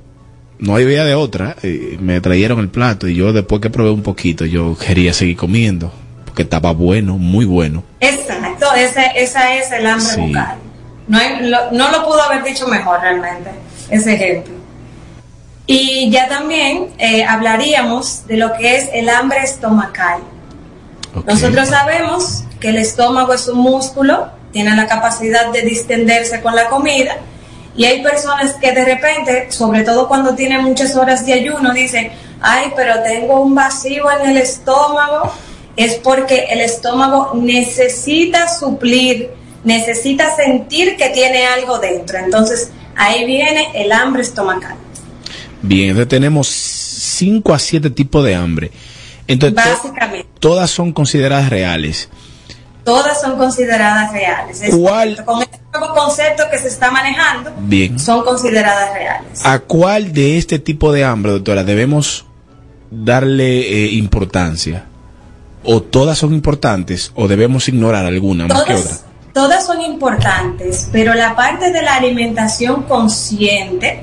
no 0.60 0.75
había 0.75 1.06
de 1.06 1.15
otra. 1.15 1.56
y 1.63 1.97
me 2.01 2.19
trajeron 2.19 2.60
el 2.60 2.67
plato 2.69 3.08
y 3.08 3.15
yo 3.15 3.32
después 3.32 3.62
que 3.62 3.69
probé 3.69 3.91
un 3.91 4.01
poquito, 4.03 4.43
yo 4.45 4.75
quería 4.77 5.13
seguir 5.13 5.38
comiendo, 5.38 5.93
porque 6.38 6.43
estaba 6.43 6.71
bueno, 6.71 7.17
muy 7.17 7.45
bueno. 7.45 7.84
Exacto, 8.00 8.71
ese, 8.76 9.08
esa 9.15 9.56
es 9.56 9.71
el 9.71 9.88
hambre 9.88 10.06
Sí. 10.08 10.21
bucal. 10.21 10.58
No, 11.08 11.17
hay- 11.17 11.47
lo, 11.50 11.71
no 11.71 11.89
lo 11.89 12.06
pudo 12.06 12.21
haber 12.21 12.43
dicho 12.43 12.67
mejor 12.67 13.02
realmente, 13.02 13.50
ese 13.89 14.13
ejemplo. 14.13 14.54
Y 15.65 16.12
ya 16.12 16.28
también 16.30 16.89
eh, 17.00 17.23
hablaríamos 17.23 18.28
de 18.28 18.38
lo 18.38 18.54
que 18.54 18.76
es 18.76 18.88
el 18.93 19.10
hambre 19.10 19.39
estomacal. 19.41 20.19
Nosotros 21.26 21.69
sabemos 21.69 22.43
que 22.60 22.69
el 22.69 22.78
estómago 22.78 23.34
es 23.34 23.47
un 23.47 23.58
músculo, 23.58 24.28
tiene 24.52 24.76
la 24.76 24.86
capacidad 24.86 25.52
de 25.52 25.63
distenderse 25.63 26.41
con 26.41 26.56
la 26.56 26.67
comida 26.67 27.17
y 27.76 27.86
hay 27.86 28.04
personas 28.04 28.54
que 28.62 28.73
de 28.73 28.86
repente, 28.86 29.52
sobre 29.52 29.82
todo 29.84 30.08
cuando 30.08 30.36
tienen 30.36 30.62
muchas 30.63 30.95
horas 30.95 31.26
de 31.26 31.34
ayuno, 31.34 31.73
dicen, 31.73 32.12
ay, 32.41 32.71
pero 32.76 33.02
tengo 33.02 33.41
un 33.41 33.56
vacío 33.56 34.06
en 34.21 34.30
el 34.30 34.38
estómago, 34.38 35.34
es 35.77 35.95
porque 35.95 36.47
el 36.49 36.59
estómago 36.59 37.31
necesita 37.35 38.47
suplir, 38.53 39.29
necesita 39.63 40.35
sentir 40.35 40.97
que 40.97 41.09
tiene 41.09 41.45
algo 41.45 41.79
dentro. 41.79 42.17
Entonces 42.17 42.71
ahí 42.95 43.25
viene 43.25 43.69
el 43.75 43.91
hambre 43.93 44.23
estomacal. 44.23 44.75
Bien, 45.61 45.89
entonces 45.91 46.09
tenemos 46.09 46.47
5 46.47 47.53
a 47.53 47.59
7 47.59 47.89
tipos 47.91 48.25
de 48.25 48.35
hambre. 48.35 48.71
Entonces, 49.27 49.61
to- 49.63 49.69
Básicamente. 49.69 50.27
todas 50.39 50.69
son 50.71 50.91
consideradas 50.93 51.49
reales. 51.49 52.09
todas 52.83 53.19
son 53.19 53.37
consideradas 53.37 54.13
reales. 54.13 54.61
Es 54.61 54.73
¿Cuál? 54.73 55.23
Con 55.25 55.41
este 55.41 55.59
nuevo 55.77 55.93
concepto 55.93 56.43
que 56.49 56.57
se 56.57 56.69
está 56.69 56.89
manejando, 56.89 57.51
Bien. 57.59 57.99
son 57.99 58.23
consideradas 58.23 58.93
reales. 58.93 59.45
¿A 59.45 59.59
cuál 59.59 60.13
de 60.13 60.37
este 60.37 60.57
tipo 60.59 60.93
de 60.93 61.03
hambre, 61.03 61.33
doctora, 61.33 61.65
debemos 61.65 62.25
darle 62.89 63.59
eh, 63.59 63.91
importancia? 63.91 64.85
¿O 65.69 65.82
todas 65.82 66.17
son 66.17 66.34
importantes 66.34 67.12
o 67.13 67.27
debemos 67.27 67.67
ignorar 67.67 68.06
alguna 68.06 68.47
más 68.47 68.63
que 68.63 68.73
otra? 68.73 68.95
Todas, 69.34 69.65
son 69.65 69.82
importantes, 69.82 70.88
pero 70.93 71.13
la 71.13 71.36
parte 71.36 71.71
de 71.71 71.82
la 71.82 71.95
alimentación 71.95 72.84
consciente 72.84 74.01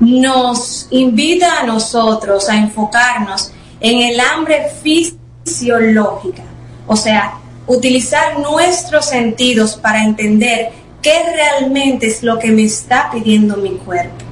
nos 0.00 0.88
invita 0.90 1.60
a 1.60 1.64
nosotros 1.64 2.48
a 2.50 2.58
enfocarnos 2.58 3.52
en 3.80 4.02
el 4.02 4.20
hambre 4.20 4.66
fisiológica, 4.82 6.44
o 6.86 6.94
sea, 6.94 7.38
utilizar 7.66 8.38
nuestros 8.38 9.06
sentidos 9.06 9.76
para 9.76 10.04
entender 10.04 10.72
qué 11.00 11.22
realmente 11.34 12.06
es 12.06 12.22
lo 12.22 12.38
que 12.38 12.52
me 12.52 12.64
está 12.64 13.10
pidiendo 13.10 13.56
mi 13.56 13.70
cuerpo. 13.70 14.24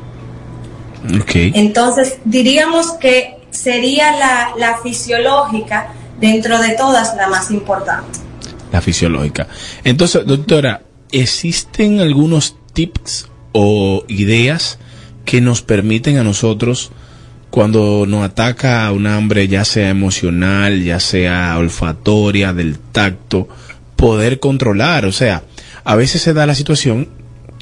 Ok. 1.21 1.33
Entonces, 1.55 2.19
diríamos 2.27 2.93
que 2.93 3.39
sería 3.51 4.13
la, 4.13 4.51
la 4.59 4.79
fisiológica 4.79 5.95
dentro 6.21 6.61
de 6.61 6.77
todas 6.77 7.17
la 7.17 7.29
más 7.29 7.51
importante. 7.51 8.19
La 8.73 8.81
fisiológica. 8.81 9.49
Entonces, 9.85 10.25
doctora, 10.27 10.83
¿existen 11.11 12.01
algunos 12.01 12.57
tips 12.73 13.29
o 13.53 14.05
ideas 14.09 14.79
que 15.25 15.41
nos 15.41 15.63
permiten 15.63 16.19
a 16.19 16.25
nosotros, 16.25 16.93
cuando 17.51 18.05
nos 18.07 18.25
ataca 18.25 18.91
un 18.93 19.07
hambre, 19.07 19.49
ya 19.49 19.65
sea 19.65 19.89
emocional, 19.89 20.85
ya 20.85 21.01
sea 21.01 21.57
olfatoria, 21.59 22.53
del 22.53 22.79
tacto, 22.79 23.49
poder 23.97 24.39
controlar? 24.39 25.05
O 25.05 25.13
sea, 25.13 25.43
a 25.85 25.97
veces 25.97 26.23
se 26.23 26.33
da 26.33 26.47
la 26.47 26.55
situación 26.55 27.09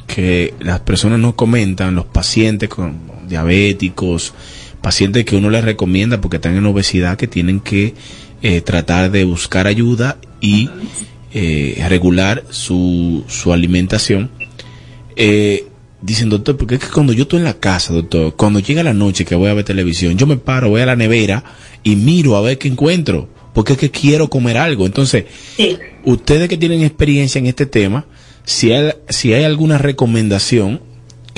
que 0.06 0.54
las 0.60 0.80
personas 0.80 1.18
nos 1.18 1.34
comentan, 1.34 1.94
los 1.94 2.06
pacientes 2.06 2.68
con 2.68 2.98
diabéticos, 3.28 4.34
pacientes 4.80 5.24
que 5.24 5.36
uno 5.36 5.50
les 5.50 5.64
recomienda 5.64 6.20
porque 6.20 6.36
están 6.36 6.56
en 6.56 6.66
obesidad, 6.66 7.16
que 7.16 7.28
tienen 7.28 7.60
que 7.60 7.94
eh, 8.42 8.61
tratar 8.61 9.11
de 9.11 9.24
buscar 9.24 9.66
ayuda 9.66 10.18
y 10.40 10.68
eh, 11.33 11.85
regular 11.88 12.44
su, 12.51 13.24
su 13.29 13.53
alimentación. 13.53 14.31
Eh, 15.16 15.66
dicen, 16.01 16.29
doctor, 16.29 16.57
porque 16.57 16.77
es 16.77 16.81
que 16.81 16.88
cuando 16.90 17.12
yo 17.12 17.22
estoy 17.22 17.40
en 17.40 17.44
la 17.44 17.55
casa, 17.59 17.92
doctor, 17.92 18.35
cuando 18.37 18.61
llega 18.61 18.83
la 18.83 18.94
noche 18.94 19.24
que 19.24 19.35
voy 19.35 19.51
a 19.51 19.55
ver 19.55 19.64
televisión, 19.64 20.16
yo 20.16 20.27
me 20.27 20.37
paro, 20.37 20.68
voy 20.70 20.81
a 20.81 20.87
la 20.87 20.96
nevera 20.96 21.42
y 21.83 21.96
miro 21.96 22.37
a 22.37 22.40
ver 22.40 22.59
qué 22.59 22.68
encuentro, 22.68 23.29
porque 23.53 23.72
es 23.72 23.79
que 23.79 23.90
quiero 23.90 24.29
comer 24.31 24.57
algo. 24.59 24.87
Entonces, 24.87 25.24
Sí. 25.57 25.77
ustedes 26.05 26.48
que 26.48 26.57
tienen 26.57 26.83
experiencia 26.83 27.38
en 27.40 27.46
este 27.46 27.66
tema, 27.66 28.07
si 28.44 28.72
hay, 28.72 28.92
si 29.09 29.33
hay 29.35 29.44
alguna 29.44 29.77
recomendación 29.79 30.81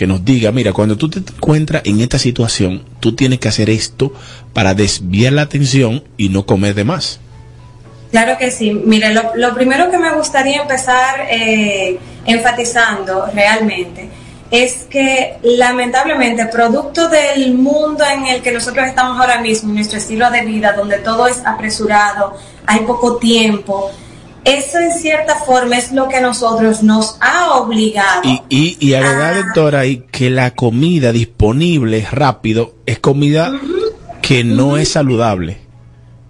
que 0.01 0.07
nos 0.07 0.25
diga, 0.25 0.51
mira, 0.51 0.73
cuando 0.73 0.97
tú 0.97 1.11
te 1.11 1.19
encuentras 1.19 1.83
en 1.85 2.01
esta 2.01 2.19
situación, 2.19 2.83
tú 3.01 3.15
tienes 3.15 3.39
que 3.39 3.49
hacer 3.49 3.69
esto 3.69 4.15
para 4.55 4.73
desviar 4.73 5.35
la 5.35 5.43
atención 5.43 6.03
y 6.17 6.31
no 6.31 6.47
comer 6.47 6.75
de 6.75 6.85
más. 6.85 7.21
Claro 8.11 8.39
que 8.39 8.51
sí. 8.51 8.73
Mire, 8.73 9.13
lo, 9.13 9.33
lo 9.37 9.55
primero 9.55 9.91
que 9.91 9.99
me 9.99 10.15
gustaría 10.15 10.63
empezar 10.63 11.27
eh, 11.31 11.99
enfatizando 12.25 13.27
realmente 13.35 14.09
es 14.51 14.85
que 14.89 15.37
lamentablemente, 15.43 16.47
producto 16.47 17.11
del 17.11 17.53
mundo 17.53 18.03
en 18.11 18.25
el 18.25 18.41
que 18.41 18.53
nosotros 18.53 18.87
estamos 18.87 19.21
ahora 19.21 19.43
mismo, 19.43 19.71
nuestro 19.75 19.99
estilo 19.99 20.31
de 20.31 20.47
vida, 20.47 20.73
donde 20.73 20.97
todo 21.01 21.27
es 21.27 21.43
apresurado, 21.45 22.39
hay 22.65 22.81
poco 22.87 23.19
tiempo, 23.19 23.91
eso 24.45 24.79
en 24.79 24.93
cierta 24.93 25.37
forma 25.37 25.77
es 25.79 25.93
lo 25.93 26.09
que 26.09 26.17
a 26.17 26.21
nosotros 26.21 26.83
nos 26.83 27.17
ha 27.21 27.55
obligado. 27.55 28.23
Y, 28.25 28.41
y, 28.49 28.77
y 28.81 28.95
agregar, 28.95 29.35
Ah. 29.35 29.43
doctora, 29.45 29.81
ahí 29.81 30.05
que 30.11 30.31
la 30.31 30.53
comida 30.53 31.13
disponible 31.13 32.07
rápido 32.11 32.75
es 32.87 32.99
comida 32.99 33.53
que 34.23 34.45
no 34.45 34.77
es 34.77 34.91
saludable. 34.91 35.59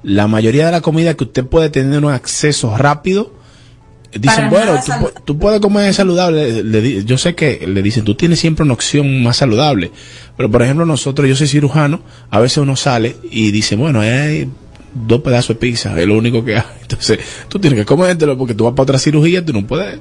La 0.02 0.26
mayoría 0.26 0.66
de 0.66 0.72
la 0.72 0.80
comida 0.80 1.14
que 1.14 1.24
usted 1.24 1.44
puede 1.44 1.68
tener 1.70 2.04
un 2.04 2.12
acceso 2.12 2.76
rápido, 2.76 3.34
dicen, 4.12 4.48
Para 4.48 4.66
bueno, 4.66 4.80
tú, 5.24 5.38
puedes 5.38 5.60
comer 5.60 5.92
saludable. 5.92 6.62
Le 6.64 7.04
yo 7.04 7.18
sé 7.18 7.34
que 7.34 7.66
le 7.66 7.82
dicen, 7.82 8.04
tú 8.04 8.14
tienes 8.14 8.40
siempre 8.40 8.64
una 8.64 8.72
opción 8.72 9.22
más 9.22 9.36
saludable. 9.36 9.92
Pero, 10.36 10.50
por 10.50 10.62
ejemplo, 10.62 10.86
nosotros, 10.86 11.28
yo 11.28 11.36
soy 11.36 11.48
cirujano, 11.48 12.00
a 12.30 12.40
veces 12.40 12.58
uno 12.58 12.76
sale 12.76 13.16
y 13.30 13.50
dice, 13.50 13.76
bueno, 13.76 14.00
hay 14.00 14.48
dos 14.92 15.20
pedazos 15.20 15.48
de 15.48 15.54
pizza, 15.56 15.98
es 15.98 16.06
lo 16.06 16.16
único 16.16 16.44
que 16.44 16.56
hay. 16.56 16.64
Entonces, 16.82 17.18
tú 17.48 17.58
tienes 17.58 17.78
que 17.78 17.86
comértelo 17.86 18.36
porque 18.36 18.54
tú 18.54 18.64
vas 18.64 18.72
para 18.72 18.84
otra 18.84 18.98
cirugía, 18.98 19.44
tú 19.44 19.52
no 19.52 19.66
puedes. 19.66 19.98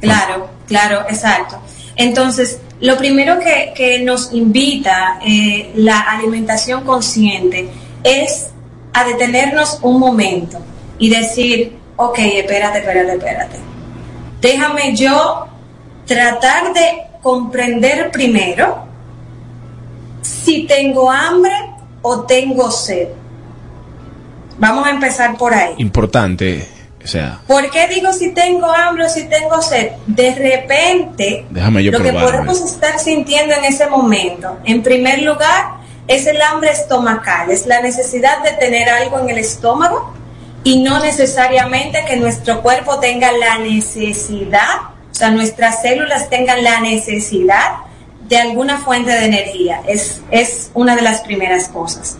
Claro, 0.00 0.48
claro, 0.66 1.04
exacto. 1.08 1.60
Entonces, 1.96 2.60
lo 2.80 2.96
primero 2.96 3.38
que, 3.38 3.72
que 3.74 4.00
nos 4.00 4.32
invita 4.32 5.20
eh, 5.24 5.72
la 5.74 6.00
alimentación 6.00 6.84
consciente 6.84 7.68
es 8.02 8.48
a 8.92 9.04
detenernos 9.04 9.78
un 9.82 10.00
momento 10.00 10.58
y 10.98 11.10
decir, 11.10 11.76
ok, 11.96 12.18
espérate, 12.18 12.78
espérate, 12.78 13.12
espérate. 13.12 13.56
Déjame 14.40 14.96
yo 14.96 15.46
tratar 16.06 16.72
de 16.72 17.02
comprender 17.22 18.10
primero 18.10 18.86
si 20.22 20.64
tengo 20.64 21.10
hambre 21.10 21.52
o 22.02 22.22
tengo 22.22 22.70
sed. 22.70 23.08
Vamos 24.60 24.86
a 24.86 24.90
empezar 24.90 25.36
por 25.36 25.54
ahí. 25.54 25.74
Importante. 25.78 26.68
O 27.02 27.06
sea, 27.06 27.40
¿Por 27.46 27.70
qué 27.70 27.88
digo 27.88 28.12
si 28.12 28.32
tengo 28.32 28.70
hambre 28.70 29.06
o 29.06 29.08
si 29.08 29.24
tengo 29.24 29.62
sed? 29.62 29.92
De 30.06 30.34
repente, 30.34 31.46
Déjame 31.48 31.82
yo 31.82 31.92
lo 31.92 32.02
que 32.02 32.12
podemos 32.12 32.60
estar 32.60 32.98
sintiendo 32.98 33.54
en 33.54 33.64
ese 33.64 33.86
momento, 33.86 34.58
en 34.64 34.82
primer 34.82 35.22
lugar, 35.22 35.80
es 36.06 36.26
el 36.26 36.42
hambre 36.42 36.70
estomacal, 36.70 37.50
es 37.50 37.66
la 37.66 37.80
necesidad 37.80 38.42
de 38.42 38.52
tener 38.52 38.90
algo 38.90 39.18
en 39.18 39.30
el 39.30 39.38
estómago 39.38 40.12
y 40.62 40.82
no 40.82 41.00
necesariamente 41.00 42.04
que 42.06 42.16
nuestro 42.16 42.60
cuerpo 42.60 43.00
tenga 43.00 43.32
la 43.32 43.56
necesidad, 43.56 44.90
o 45.10 45.14
sea, 45.14 45.30
nuestras 45.30 45.80
células 45.80 46.28
tengan 46.28 46.62
la 46.62 46.80
necesidad 46.80 47.76
de 48.28 48.36
alguna 48.36 48.76
fuente 48.76 49.10
de 49.10 49.24
energía. 49.24 49.80
Es, 49.88 50.20
es 50.30 50.70
una 50.74 50.96
de 50.96 51.02
las 51.02 51.22
primeras 51.22 51.68
cosas. 51.68 52.18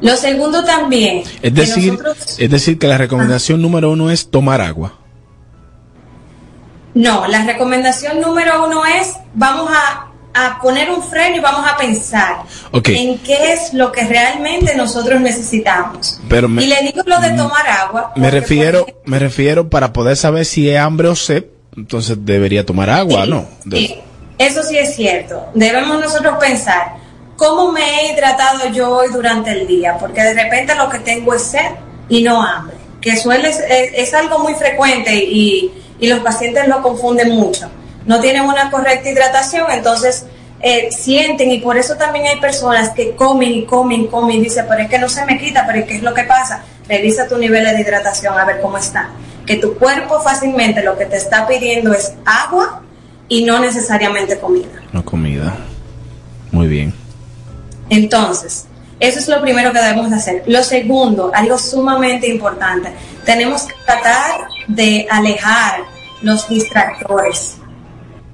Lo 0.00 0.16
segundo 0.16 0.64
también, 0.64 1.22
es 1.42 1.54
decir, 1.54 1.92
nosotros- 1.92 2.36
es 2.38 2.50
decir 2.50 2.78
que 2.78 2.86
la 2.86 2.98
recomendación 2.98 3.60
número 3.60 3.90
uno 3.90 4.10
es 4.10 4.30
tomar 4.30 4.60
agua. 4.60 4.94
No, 6.94 7.26
la 7.28 7.44
recomendación 7.44 8.20
número 8.20 8.66
uno 8.66 8.82
es, 8.84 9.14
vamos 9.34 9.70
a, 9.72 10.06
a 10.34 10.60
poner 10.60 10.90
un 10.90 11.02
freno 11.02 11.36
y 11.36 11.40
vamos 11.40 11.64
a 11.68 11.76
pensar 11.76 12.38
en 12.72 13.18
qué 13.18 13.52
es 13.52 13.72
lo 13.74 13.92
que 13.92 14.04
realmente 14.04 14.74
nosotros 14.74 15.20
necesitamos. 15.20 16.20
Pero 16.28 16.48
me- 16.48 16.62
y 16.64 16.66
le 16.66 16.80
digo 16.82 17.02
lo 17.06 17.20
de 17.20 17.30
tomar 17.30 17.66
agua. 17.68 18.12
Me 18.16 18.30
refiero, 18.30 18.86
me 19.04 19.18
refiero 19.18 19.68
para 19.68 19.92
poder 19.92 20.16
saber 20.16 20.44
si 20.44 20.68
es 20.70 20.78
hambre 20.78 21.08
o 21.08 21.14
sed, 21.16 21.44
entonces 21.76 22.16
debería 22.20 22.64
tomar 22.66 22.90
agua, 22.90 23.24
sí, 23.24 23.30
¿no? 23.30 23.46
De- 23.64 23.76
sí, 23.78 23.94
eso 24.38 24.62
sí 24.62 24.76
es 24.78 24.94
cierto. 24.96 25.46
Debemos 25.54 26.00
nosotros 26.00 26.36
pensar, 26.40 26.94
¿cómo 27.38 27.72
me 27.72 27.80
he 27.80 28.12
hidratado 28.12 28.68
yo 28.70 28.90
hoy 28.90 29.08
durante 29.10 29.52
el 29.52 29.66
día? 29.66 29.96
Porque 29.96 30.22
de 30.22 30.34
repente 30.34 30.74
lo 30.74 30.90
que 30.90 30.98
tengo 30.98 31.32
es 31.32 31.42
sed 31.42 31.70
y 32.08 32.22
no 32.22 32.42
hambre, 32.42 32.76
que 33.00 33.16
suele, 33.16 33.48
es, 33.48 33.60
es 33.68 34.12
algo 34.12 34.40
muy 34.40 34.54
frecuente 34.54 35.14
y, 35.14 35.72
y 36.00 36.08
los 36.08 36.18
pacientes 36.18 36.66
lo 36.68 36.82
confunden 36.82 37.30
mucho. 37.30 37.70
No 38.04 38.20
tienen 38.20 38.42
una 38.42 38.70
correcta 38.70 39.08
hidratación, 39.08 39.70
entonces 39.70 40.26
eh, 40.60 40.88
sienten 40.90 41.52
y 41.52 41.60
por 41.60 41.78
eso 41.78 41.94
también 41.96 42.26
hay 42.26 42.40
personas 42.40 42.90
que 42.90 43.14
comen 43.14 43.52
y 43.52 43.64
comen 43.64 44.02
y 44.02 44.06
comen 44.08 44.38
y 44.38 44.40
dicen, 44.40 44.66
pero 44.68 44.82
es 44.82 44.90
que 44.90 44.98
no 44.98 45.08
se 45.08 45.24
me 45.24 45.38
quita, 45.38 45.64
pero 45.66 45.86
¿qué 45.86 45.96
es 45.96 46.02
lo 46.02 46.12
que 46.14 46.24
pasa? 46.24 46.64
Revisa 46.88 47.28
tu 47.28 47.38
nivel 47.38 47.64
de 47.64 47.80
hidratación 47.80 48.36
a 48.36 48.44
ver 48.44 48.60
cómo 48.60 48.78
está. 48.78 49.10
Que 49.46 49.56
tu 49.56 49.78
cuerpo 49.78 50.20
fácilmente 50.20 50.82
lo 50.82 50.98
que 50.98 51.06
te 51.06 51.16
está 51.16 51.46
pidiendo 51.46 51.92
es 51.92 52.14
agua 52.24 52.82
y 53.28 53.44
no 53.44 53.60
necesariamente 53.60 54.38
comida. 54.38 54.82
No 54.92 55.04
comida. 55.04 55.56
Muy 56.50 56.66
bien. 56.66 56.97
Entonces, 57.90 58.66
eso 59.00 59.18
es 59.20 59.28
lo 59.28 59.40
primero 59.40 59.72
que 59.72 59.78
debemos 59.78 60.10
de 60.10 60.16
hacer. 60.16 60.42
Lo 60.46 60.62
segundo, 60.62 61.30
algo 61.34 61.58
sumamente 61.58 62.28
importante, 62.28 62.92
tenemos 63.24 63.62
que 63.62 63.74
tratar 63.84 64.48
de 64.66 65.06
alejar 65.10 65.84
los 66.22 66.48
distractores. 66.48 67.58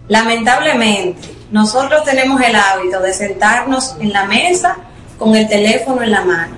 Lamentablemente, 0.09 1.35
nosotros 1.51 2.05
tenemos 2.05 2.41
el 2.41 2.57
hábito 2.57 3.01
de 3.01 3.13
sentarnos 3.13 3.95
en 4.01 4.13
la 4.13 4.25
mesa 4.25 4.77
con 5.19 5.37
el 5.37 5.49
teléfono 5.49 6.03
en 6.03 6.11
la 6.11 6.25
mano, 6.25 6.57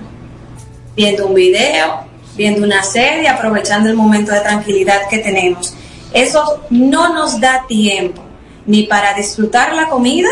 viendo 0.95 1.27
un 1.27 1.33
video, 1.33 2.05
viendo 2.35 2.65
una 2.65 2.83
serie, 2.83 3.27
aprovechando 3.27 3.89
el 3.89 3.95
momento 3.95 4.31
de 4.31 4.39
tranquilidad 4.41 5.01
que 5.09 5.19
tenemos. 5.19 5.75
Eso 6.13 6.63
no 6.69 7.13
nos 7.13 7.39
da 7.39 7.65
tiempo 7.67 8.23
ni 8.65 8.83
para 8.83 9.13
disfrutar 9.13 9.73
la 9.73 9.87
comida, 9.87 10.29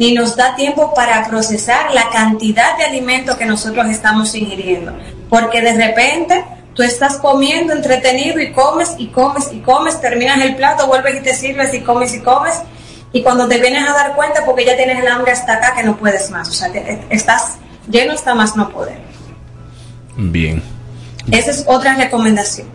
ni 0.00 0.14
nos 0.14 0.34
da 0.34 0.56
tiempo 0.56 0.94
para 0.94 1.26
procesar 1.28 1.92
la 1.92 2.08
cantidad 2.08 2.76
de 2.78 2.84
alimento 2.84 3.36
que 3.36 3.44
nosotros 3.44 3.86
estamos 3.90 4.34
ingiriendo. 4.34 4.92
Porque 5.28 5.60
de 5.60 5.74
repente 5.74 6.42
tú 6.72 6.82
estás 6.82 7.18
comiendo 7.18 7.74
entretenido 7.74 8.40
y 8.40 8.50
comes 8.52 8.94
y 8.96 9.08
comes 9.08 9.52
y 9.52 9.60
comes, 9.60 10.00
terminas 10.00 10.40
el 10.40 10.56
plato, 10.56 10.86
vuelves 10.86 11.16
y 11.16 11.20
te 11.22 11.34
sirves 11.34 11.74
y 11.74 11.80
comes 11.82 12.14
y 12.14 12.20
comes. 12.20 12.54
Y 13.12 13.22
cuando 13.22 13.46
te 13.46 13.58
vienes 13.58 13.86
a 13.86 13.92
dar 13.92 14.14
cuenta, 14.16 14.46
porque 14.46 14.64
ya 14.64 14.74
tienes 14.74 14.98
el 15.00 15.06
hambre 15.06 15.32
hasta 15.32 15.52
acá, 15.54 15.74
que 15.76 15.82
no 15.82 15.96
puedes 15.98 16.30
más. 16.30 16.48
O 16.48 16.52
sea, 16.52 16.72
te- 16.72 17.04
estás 17.10 17.58
lleno 17.90 18.14
hasta 18.14 18.34
más 18.34 18.56
no 18.56 18.70
poder. 18.70 18.98
Bien. 20.16 20.62
Esa 21.30 21.50
es 21.50 21.64
otra 21.66 21.94
recomendación. 21.96 22.68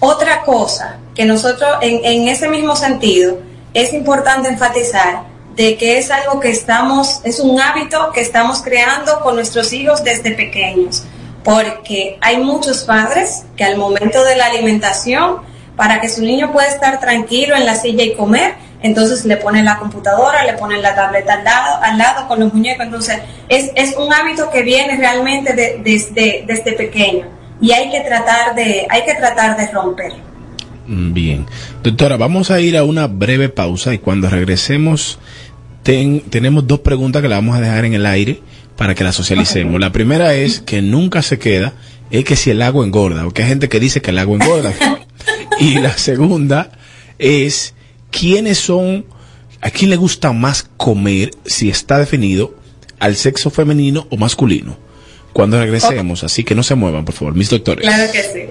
Otra 0.00 0.42
cosa 0.42 0.96
que 1.14 1.24
nosotros, 1.24 1.70
en, 1.80 2.04
en 2.04 2.28
ese 2.28 2.48
mismo 2.48 2.76
sentido, 2.76 3.38
es 3.72 3.94
importante 3.94 4.48
enfatizar 4.50 5.29
de 5.60 5.76
que 5.76 5.98
es 5.98 6.10
algo 6.10 6.40
que 6.40 6.48
estamos, 6.50 7.20
es 7.24 7.38
un 7.38 7.60
hábito 7.60 8.10
que 8.14 8.20
estamos 8.22 8.62
creando 8.62 9.20
con 9.20 9.34
nuestros 9.34 9.72
hijos 9.74 10.02
desde 10.02 10.30
pequeños, 10.32 11.04
porque 11.44 12.16
hay 12.22 12.38
muchos 12.38 12.84
padres 12.84 13.42
que 13.56 13.64
al 13.64 13.76
momento 13.76 14.24
de 14.24 14.36
la 14.36 14.46
alimentación, 14.46 15.36
para 15.76 16.00
que 16.00 16.08
su 16.08 16.22
niño 16.22 16.50
pueda 16.50 16.66
estar 16.68 16.98
tranquilo 16.98 17.54
en 17.56 17.66
la 17.66 17.74
silla 17.74 18.04
y 18.04 18.14
comer, 18.14 18.54
entonces 18.82 19.26
le 19.26 19.36
ponen 19.36 19.66
la 19.66 19.76
computadora, 19.78 20.44
le 20.44 20.54
ponen 20.54 20.80
la 20.80 20.94
tableta 20.94 21.34
al 21.34 21.44
lado, 21.44 21.82
al 21.82 21.98
lado 21.98 22.26
con 22.26 22.40
los 22.40 22.54
muñecos, 22.54 22.86
entonces 22.86 23.18
es, 23.50 23.70
es 23.74 23.94
un 23.98 24.10
hábito 24.14 24.48
que 24.50 24.62
viene 24.62 24.96
realmente 24.96 25.52
de- 25.52 25.80
desde, 25.84 26.44
desde 26.46 26.72
pequeño 26.72 27.26
y 27.60 27.72
hay 27.72 27.90
que 27.90 28.00
tratar 28.00 28.54
de, 28.54 28.86
hay 28.88 29.04
que 29.04 29.14
tratar 29.14 29.58
de 29.58 29.66
romper. 29.70 30.12
Mm, 30.86 31.12
Bien. 31.12 31.46
Doctora, 31.82 32.16
vamos 32.16 32.50
a 32.50 32.58
ir 32.60 32.76
a 32.78 32.84
una 32.84 33.06
breve 33.06 33.48
pausa 33.50 33.92
y 33.92 33.98
cuando 33.98 34.28
regresemos 34.30 35.18
ten- 35.82 36.20
tenemos 36.20 36.66
dos 36.66 36.80
preguntas 36.80 37.22
que 37.22 37.28
la 37.28 37.36
vamos 37.36 37.56
a 37.56 37.60
dejar 37.60 37.84
en 37.84 37.94
el 37.94 38.06
aire 38.06 38.40
para 38.76 38.94
que 38.94 39.04
la 39.04 39.12
socialicemos. 39.12 39.80
La 39.80 39.92
primera 39.92 40.34
es 40.34 40.60
que 40.60 40.82
nunca 40.82 41.22
se 41.22 41.38
queda, 41.38 41.74
es 42.10 42.24
que 42.24 42.36
si 42.36 42.50
el 42.50 42.62
agua 42.62 42.84
engorda, 42.84 43.24
porque 43.24 43.42
hay 43.42 43.48
gente 43.48 43.68
que 43.68 43.80
dice 43.80 44.00
que 44.00 44.10
el 44.10 44.18
agua 44.18 44.36
engorda. 44.36 44.72
y 45.60 45.74
la 45.74 45.96
segunda 45.96 46.72
es 47.18 47.74
quiénes 48.10 48.58
son, 48.58 49.04
a 49.60 49.70
quién 49.70 49.90
le 49.90 49.96
gusta 49.96 50.32
más 50.32 50.68
comer, 50.76 51.30
si 51.44 51.68
está 51.68 51.98
definido, 51.98 52.54
al 52.98 53.16
sexo 53.16 53.50
femenino 53.50 54.06
o 54.10 54.16
masculino. 54.16 54.76
Cuando 55.32 55.60
regresemos, 55.60 56.24
así 56.24 56.42
que 56.42 56.54
no 56.56 56.62
se 56.62 56.74
muevan, 56.74 57.04
por 57.04 57.14
favor, 57.14 57.34
mis 57.34 57.50
doctores. 57.50 57.86
Claro 57.86 58.10
que 58.12 58.22
sí. 58.22 58.50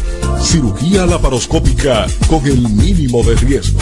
Cirugía 0.41 1.06
laparoscópica 1.06 2.08
con 2.30 2.45
el 2.45 2.69
mínimo 2.69 3.21
de 3.21 3.36
riesgo. 3.36 3.82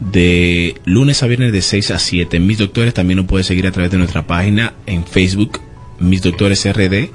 de 0.00 0.74
lunes 0.84 1.22
a 1.22 1.28
viernes 1.28 1.52
de 1.52 1.62
6 1.62 1.92
a 1.92 2.00
7. 2.00 2.40
Mis 2.40 2.58
doctores 2.58 2.92
también 2.92 3.18
nos 3.18 3.26
puede 3.26 3.44
seguir 3.44 3.68
a 3.68 3.70
través 3.70 3.92
de 3.92 3.98
nuestra 3.98 4.26
página 4.26 4.74
en 4.86 5.06
Facebook, 5.06 5.60
Mis 5.98 6.22
Doctores 6.22 6.66
RD, 6.66 7.10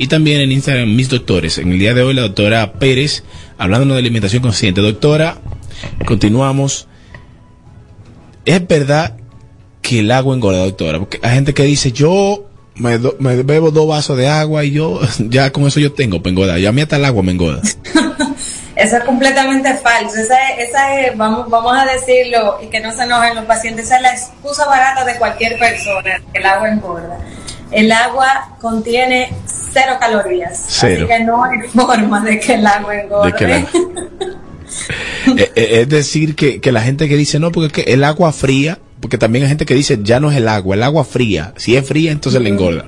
y 0.00 0.06
también 0.06 0.40
en 0.40 0.50
Instagram, 0.50 0.94
Mis 0.94 1.10
Doctores. 1.10 1.58
En 1.58 1.72
el 1.72 1.78
día 1.78 1.92
de 1.92 2.02
hoy, 2.02 2.14
la 2.14 2.22
doctora 2.22 2.72
Pérez, 2.72 3.22
hablándonos 3.58 3.96
de 3.96 4.00
alimentación 4.00 4.42
consciente. 4.42 4.80
Doctora, 4.80 5.36
continuamos. 6.06 6.88
¿Es 8.46 8.66
verdad 8.66 9.18
que 9.82 10.00
el 10.00 10.10
agua 10.10 10.34
engorda, 10.34 10.60
doctora? 10.60 10.98
Porque 10.98 11.20
hay 11.22 11.34
gente 11.34 11.52
que 11.52 11.64
dice, 11.64 11.92
yo 11.92 12.46
me, 12.76 12.96
bebo 13.42 13.70
dos 13.70 13.86
vasos 13.86 14.16
de 14.16 14.26
agua 14.26 14.64
y 14.64 14.70
yo, 14.70 15.00
ya 15.18 15.52
con 15.52 15.66
eso 15.66 15.80
yo 15.80 15.92
tengo 15.92 16.22
para 16.22 16.30
engordar. 16.30 16.58
Ya 16.58 16.70
a 16.70 16.72
mí 16.72 16.80
hasta 16.80 16.96
el 16.96 17.04
agua 17.04 17.22
me 17.22 17.32
engorda. 17.32 17.60
Eso 18.76 18.96
es 18.96 19.04
completamente 19.04 19.74
falso. 19.74 20.16
Esa 20.16 20.52
es, 20.52 20.70
esa 20.70 20.98
es, 20.98 21.14
vamos, 21.14 21.50
vamos 21.50 21.76
a 21.76 21.84
decirlo 21.84 22.58
y 22.62 22.68
que 22.68 22.80
no 22.80 22.90
se 22.90 23.02
enojen 23.02 23.34
los 23.34 23.44
pacientes, 23.44 23.84
esa 23.84 23.96
es 23.96 24.02
la 24.02 24.12
excusa 24.12 24.64
barata 24.64 25.04
de 25.04 25.18
cualquier 25.18 25.58
persona, 25.58 26.22
que 26.32 26.38
el 26.38 26.46
agua 26.46 26.70
engorda. 26.70 27.18
El 27.70 27.92
agua 27.92 28.56
contiene 28.60 29.32
cero 29.72 29.94
calorías. 30.00 30.64
Cero. 30.68 31.06
Así 31.08 31.18
que 31.18 31.24
no 31.24 31.44
hay 31.44 31.58
forma 31.74 32.20
de 32.20 32.38
que 32.40 32.54
el 32.54 32.66
agua 32.66 32.96
engorde. 33.00 33.30
De 33.32 33.36
que 33.36 33.46
la- 33.48 33.66
Eh, 35.36 35.50
eh, 35.56 35.68
es 35.82 35.88
decir, 35.88 36.36
que, 36.36 36.60
que 36.60 36.70
la 36.72 36.80
gente 36.80 37.08
que 37.08 37.16
dice, 37.16 37.40
no, 37.40 37.50
porque 37.50 37.82
el 37.88 38.04
agua 38.04 38.32
fría, 38.32 38.78
porque 39.00 39.18
también 39.18 39.44
hay 39.44 39.48
gente 39.48 39.66
que 39.66 39.74
dice, 39.74 39.98
ya 40.02 40.20
no 40.20 40.30
es 40.30 40.36
el 40.36 40.46
agua, 40.48 40.76
el 40.76 40.82
agua 40.84 41.04
fría. 41.04 41.52
Si 41.56 41.76
es 41.76 41.86
fría, 41.86 42.12
entonces 42.12 42.40
le 42.40 42.48
engorda. 42.50 42.86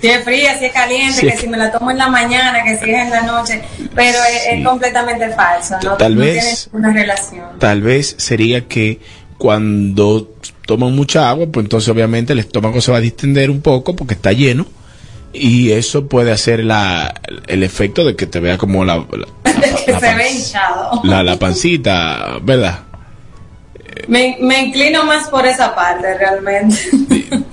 Si 0.00 0.08
es 0.08 0.24
fría, 0.24 0.56
si 0.58 0.66
es 0.66 0.72
caliente, 0.72 1.20
Sí. 1.20 1.26
que 1.26 1.36
si 1.36 1.48
me 1.48 1.56
la 1.56 1.70
tomo 1.72 1.90
en 1.90 1.98
la 1.98 2.08
mañana, 2.08 2.62
que 2.64 2.76
si 2.78 2.90
es 2.90 3.02
en 3.04 3.10
la 3.10 3.22
noche, 3.22 3.62
pero 3.94 4.18
es, 4.48 4.64
completamente 4.64 5.28
falso, 5.30 5.76
no, 5.82 5.96
Tal 5.96 6.14
no 6.14 6.20
vez- 6.20 6.68
tiene 6.70 6.86
una 6.86 6.92
relación. 6.92 7.44
Tal 7.58 7.82
vez 7.82 8.14
sería 8.18 8.66
que 8.68 9.00
cuando 9.38 10.30
toman 10.66 10.94
mucha 10.94 11.28
agua, 11.30 11.46
pues 11.50 11.64
entonces 11.64 11.88
obviamente 11.88 12.32
el 12.32 12.38
estómago 12.38 12.80
se 12.80 12.90
va 12.92 12.98
a 12.98 13.00
distender 13.00 13.50
un 13.50 13.60
poco 13.60 13.94
porque 13.96 14.14
está 14.14 14.32
lleno 14.32 14.66
y 15.32 15.72
eso 15.72 16.06
puede 16.06 16.30
hacer 16.32 16.64
la, 16.64 17.12
el 17.48 17.62
efecto 17.62 18.04
de 18.04 18.14
que 18.16 18.26
te 18.26 18.40
vea 18.40 18.56
como 18.58 18.84
la, 18.84 18.96
la, 18.96 19.26
que 19.84 19.92
la 19.92 20.00
se 20.00 20.06
pan- 20.06 20.16
ve 20.16 20.32
hinchado. 20.32 21.00
la- 21.04 21.22
la 21.22 21.38
pancita, 21.38 22.38
¿verdad? 22.42 22.80
Me, 24.08 24.36
me 24.40 24.60
inclino 24.66 25.04
más 25.04 25.28
por 25.28 25.46
esa 25.46 25.74
parte 25.74 26.18
realmente. 26.18 26.76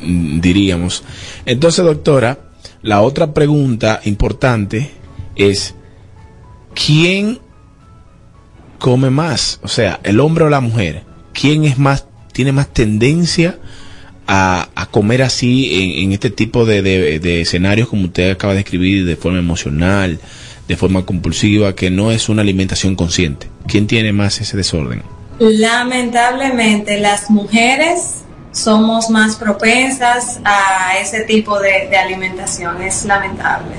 Diríamos. 0.02 1.04
Entonces, 1.46 1.86
doctora, 1.86 2.38
la 2.82 3.02
otra 3.02 3.34
pregunta 3.34 4.02
importante 4.06 4.92
es, 5.36 5.76
¿quién 6.74 7.40
come 8.80 9.10
más? 9.12 9.60
O 9.64 9.68
sea, 9.68 10.00
el 10.04 10.20
hombre 10.20 10.46
o 10.46 10.50
la 10.50 10.62
mujer. 10.62 11.04
¿Quién 11.34 11.64
es 11.64 11.78
más, 11.78 12.06
tiene 12.42 12.52
más 12.54 12.70
tendencia 12.74 13.58
a, 14.28 14.70
a 14.76 14.86
comer 14.88 15.22
así 15.22 15.54
en, 15.84 16.06
en 16.06 16.12
este 16.14 16.30
tipo 16.32 16.66
de, 16.66 16.82
de- 16.82 17.20
de 17.20 17.42
escenarios 17.42 17.88
como 17.88 18.06
usted 18.06 18.32
acaba 18.32 18.54
de 18.56 18.62
escribir, 18.62 19.06
de 19.06 19.16
forma 19.16 19.38
emocional, 19.40 20.20
de 20.68 20.76
forma 20.78 21.06
compulsiva, 21.06 21.76
que 21.76 21.90
no 21.92 22.12
es 22.12 22.30
una 22.30 22.42
alimentación 22.42 22.96
consciente? 22.96 23.48
¿Quién 23.68 23.86
tiene 23.86 24.12
más 24.14 24.42
ese 24.42 24.58
desorden? 24.58 25.04
Lamentablemente 25.40 27.00
las 27.00 27.30
mujeres 27.30 28.24
somos 28.52 29.10
más 29.10 29.36
propensas 29.36 30.40
a 30.44 30.98
ese 31.02 31.22
tipo 31.26 31.60
de, 31.60 31.88
de 31.90 31.98
alimentación. 31.98 32.82
Es 32.82 33.06
lamentable, 33.06 33.76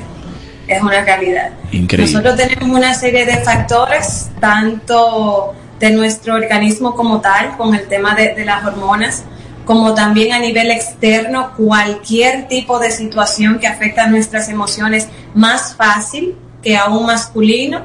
es 0.68 0.80
una 0.82 1.04
realidad. 1.04 1.50
Increíble. 1.72 2.12
Nosotros 2.12 2.36
tenemos 2.36 2.78
una 2.78 2.94
serie 2.94 3.24
de 3.26 3.38
factores, 3.38 4.30
tanto 4.40 5.54
de 5.82 5.90
nuestro 5.90 6.36
organismo 6.36 6.94
como 6.94 7.20
tal, 7.20 7.56
con 7.56 7.74
el 7.74 7.88
tema 7.88 8.14
de, 8.14 8.34
de 8.36 8.44
las 8.44 8.64
hormonas, 8.64 9.24
como 9.64 9.94
también 9.94 10.32
a 10.32 10.38
nivel 10.38 10.70
externo, 10.70 11.54
cualquier 11.56 12.46
tipo 12.46 12.78
de 12.78 12.92
situación 12.92 13.58
que 13.58 13.66
afecta 13.66 14.04
a 14.04 14.06
nuestras 14.06 14.48
emociones 14.48 15.08
más 15.34 15.74
fácil 15.74 16.36
que 16.62 16.76
a 16.76 16.84
un 16.86 17.06
masculino. 17.06 17.82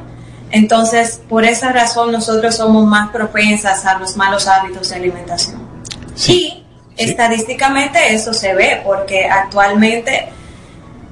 Entonces, 0.51 1.19
por 1.27 1.43
esa 1.43 1.71
razón, 1.71 2.11
nosotros 2.11 2.57
somos 2.57 2.85
más 2.85 3.09
propensas 3.09 3.83
a 3.87 3.97
los 3.97 4.15
malos 4.15 4.47
hábitos 4.47 4.89
de 4.89 4.95
alimentación. 4.97 5.67
Sí, 6.13 6.63
y 6.97 7.03
estadísticamente 7.03 8.13
eso 8.13 8.31
se 8.31 8.53
ve, 8.53 8.79
porque 8.85 9.25
actualmente, 9.25 10.29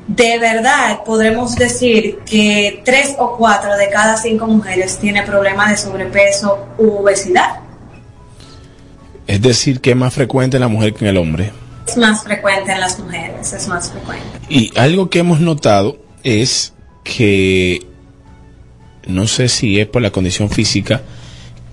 de 0.07 0.37
verdad, 0.37 1.03
podremos 1.03 1.55
decir 1.55 2.19
que 2.25 2.81
tres 2.85 3.15
o 3.17 3.35
cuatro 3.37 3.75
de 3.75 3.89
cada 3.89 4.17
cinco 4.17 4.45
mujeres 4.45 4.99
tiene 4.99 5.23
problemas 5.23 5.71
de 5.71 5.77
sobrepeso 5.77 6.67
u 6.77 6.97
obesidad. 6.97 7.59
Es 9.25 9.41
decir, 9.41 9.81
que 9.81 9.91
es 9.91 9.95
más 9.95 10.13
frecuente 10.13 10.57
en 10.57 10.61
la 10.61 10.67
mujer 10.67 10.93
que 10.93 11.05
en 11.05 11.09
el 11.09 11.17
hombre. 11.17 11.51
Es 11.87 11.97
más 11.97 12.23
frecuente 12.23 12.71
en 12.71 12.79
las 12.79 12.99
mujeres, 12.99 13.53
es 13.53 13.67
más 13.67 13.91
frecuente. 13.91 14.25
Y 14.47 14.71
algo 14.77 15.09
que 15.09 15.19
hemos 15.19 15.39
notado 15.39 15.97
es 16.23 16.73
que, 17.03 17.85
no 19.07 19.27
sé 19.27 19.49
si 19.49 19.79
es 19.79 19.87
por 19.87 20.03
la 20.03 20.11
condición 20.11 20.51
física, 20.51 21.01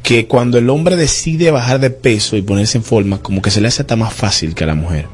que 0.03 0.27
cuando 0.27 0.57
el 0.57 0.71
hombre 0.71 0.97
decide 0.97 1.51
bajar 1.51 1.81
de 1.81 1.91
peso 1.91 2.37
y 2.37 2.43
ponerse 2.43 2.79
en 2.79 2.85
forma, 2.85 3.23
como 3.23 3.43
que 3.43 3.51
se 3.51 3.61
le 3.61 3.69
hace 3.69 3.83
hasta 3.83 3.97
más 3.97 4.13
fácil 4.15 4.55
que 4.55 4.65
a 4.65 4.69
la 4.69 4.75
mujer. 4.75 5.07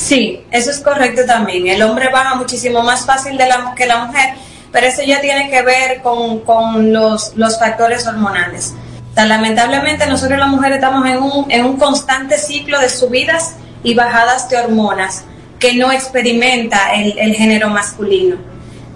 Sí, 0.00 0.40
eso 0.50 0.70
es 0.70 0.80
correcto 0.80 1.26
también. 1.26 1.66
El 1.66 1.82
hombre 1.82 2.08
baja 2.08 2.34
muchísimo 2.34 2.82
más 2.82 3.04
fácil 3.04 3.36
de 3.36 3.46
la, 3.46 3.74
que 3.76 3.86
la 3.86 4.06
mujer, 4.06 4.30
pero 4.72 4.86
eso 4.86 5.02
ya 5.02 5.20
tiene 5.20 5.50
que 5.50 5.60
ver 5.60 6.00
con, 6.00 6.40
con 6.40 6.90
los, 6.90 7.36
los 7.36 7.58
factores 7.58 8.06
hormonales. 8.06 8.72
Lamentablemente 9.14 10.06
nosotros 10.06 10.38
las 10.38 10.48
mujeres 10.48 10.76
estamos 10.76 11.06
en 11.06 11.18
un, 11.18 11.50
en 11.50 11.66
un 11.66 11.76
constante 11.76 12.38
ciclo 12.38 12.80
de 12.80 12.88
subidas 12.88 13.56
y 13.84 13.92
bajadas 13.92 14.48
de 14.48 14.56
hormonas 14.56 15.24
que 15.58 15.74
no 15.74 15.92
experimenta 15.92 16.94
el, 16.94 17.18
el 17.18 17.34
género 17.34 17.68
masculino. 17.68 18.36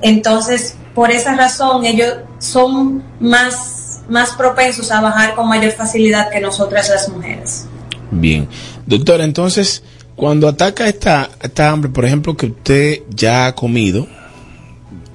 Entonces, 0.01 0.75
por 0.95 1.11
esa 1.11 1.35
razón, 1.35 1.85
ellos 1.85 2.15
son 2.39 3.05
más, 3.21 4.01
más 4.09 4.31
propensos 4.31 4.91
a 4.91 5.03
bajar 5.03 5.35
con 5.35 5.49
mayor 5.49 5.73
facilidad 5.73 6.31
que 6.31 6.41
nosotras 6.41 6.89
las 6.89 7.11
mujeres. 7.11 7.67
Bien. 8.11 8.49
Doctora, 8.87 9.25
entonces, 9.25 9.83
cuando 10.17 10.49
ataca 10.49 10.89
esta, 10.89 11.31
esta 11.43 11.71
hambre, 11.71 11.91
por 11.91 12.05
ejemplo, 12.05 12.37
que 12.37 12.47
usted 12.47 13.03
ya 13.11 13.47
ha 13.47 13.55
comido, 13.55 14.07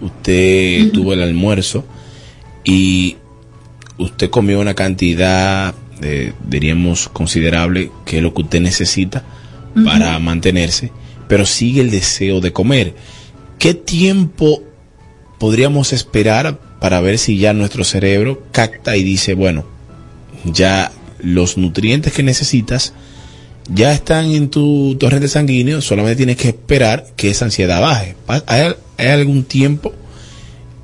usted 0.01 0.91
tuvo 0.91 1.13
el 1.13 1.21
almuerzo 1.21 1.85
y 2.63 3.17
usted 3.97 4.29
comió 4.29 4.59
una 4.59 4.73
cantidad, 4.73 5.73
eh, 6.01 6.33
diríamos, 6.47 7.09
considerable, 7.09 7.91
que 8.05 8.17
es 8.17 8.23
lo 8.23 8.33
que 8.33 8.41
usted 8.41 8.61
necesita 8.61 9.23
para 9.85 10.17
mantenerse, 10.19 10.91
pero 11.27 11.45
sigue 11.45 11.81
el 11.81 11.91
deseo 11.91 12.41
de 12.41 12.51
comer. 12.51 12.95
¿Qué 13.57 13.73
tiempo 13.73 14.63
podríamos 15.37 15.93
esperar 15.93 16.59
para 16.79 16.99
ver 17.01 17.17
si 17.17 17.37
ya 17.37 17.53
nuestro 17.53 17.83
cerebro 17.83 18.43
capta 18.51 18.97
y 18.97 19.03
dice, 19.03 19.33
bueno, 19.33 19.65
ya 20.43 20.91
los 21.21 21.57
nutrientes 21.57 22.13
que 22.13 22.23
necesitas 22.23 22.93
ya 23.73 23.91
están 23.91 24.25
en 24.31 24.49
tu 24.49 24.95
torrente 24.99 25.27
sanguíneo, 25.27 25.81
solamente 25.81 26.17
tienes 26.17 26.37
que 26.37 26.49
esperar 26.49 27.05
que 27.15 27.29
esa 27.29 27.45
ansiedad 27.45 27.81
baje. 27.81 28.15
¿Hay, 28.27 28.73
hay 28.97 29.07
algún 29.07 29.43
tiempo 29.43 29.93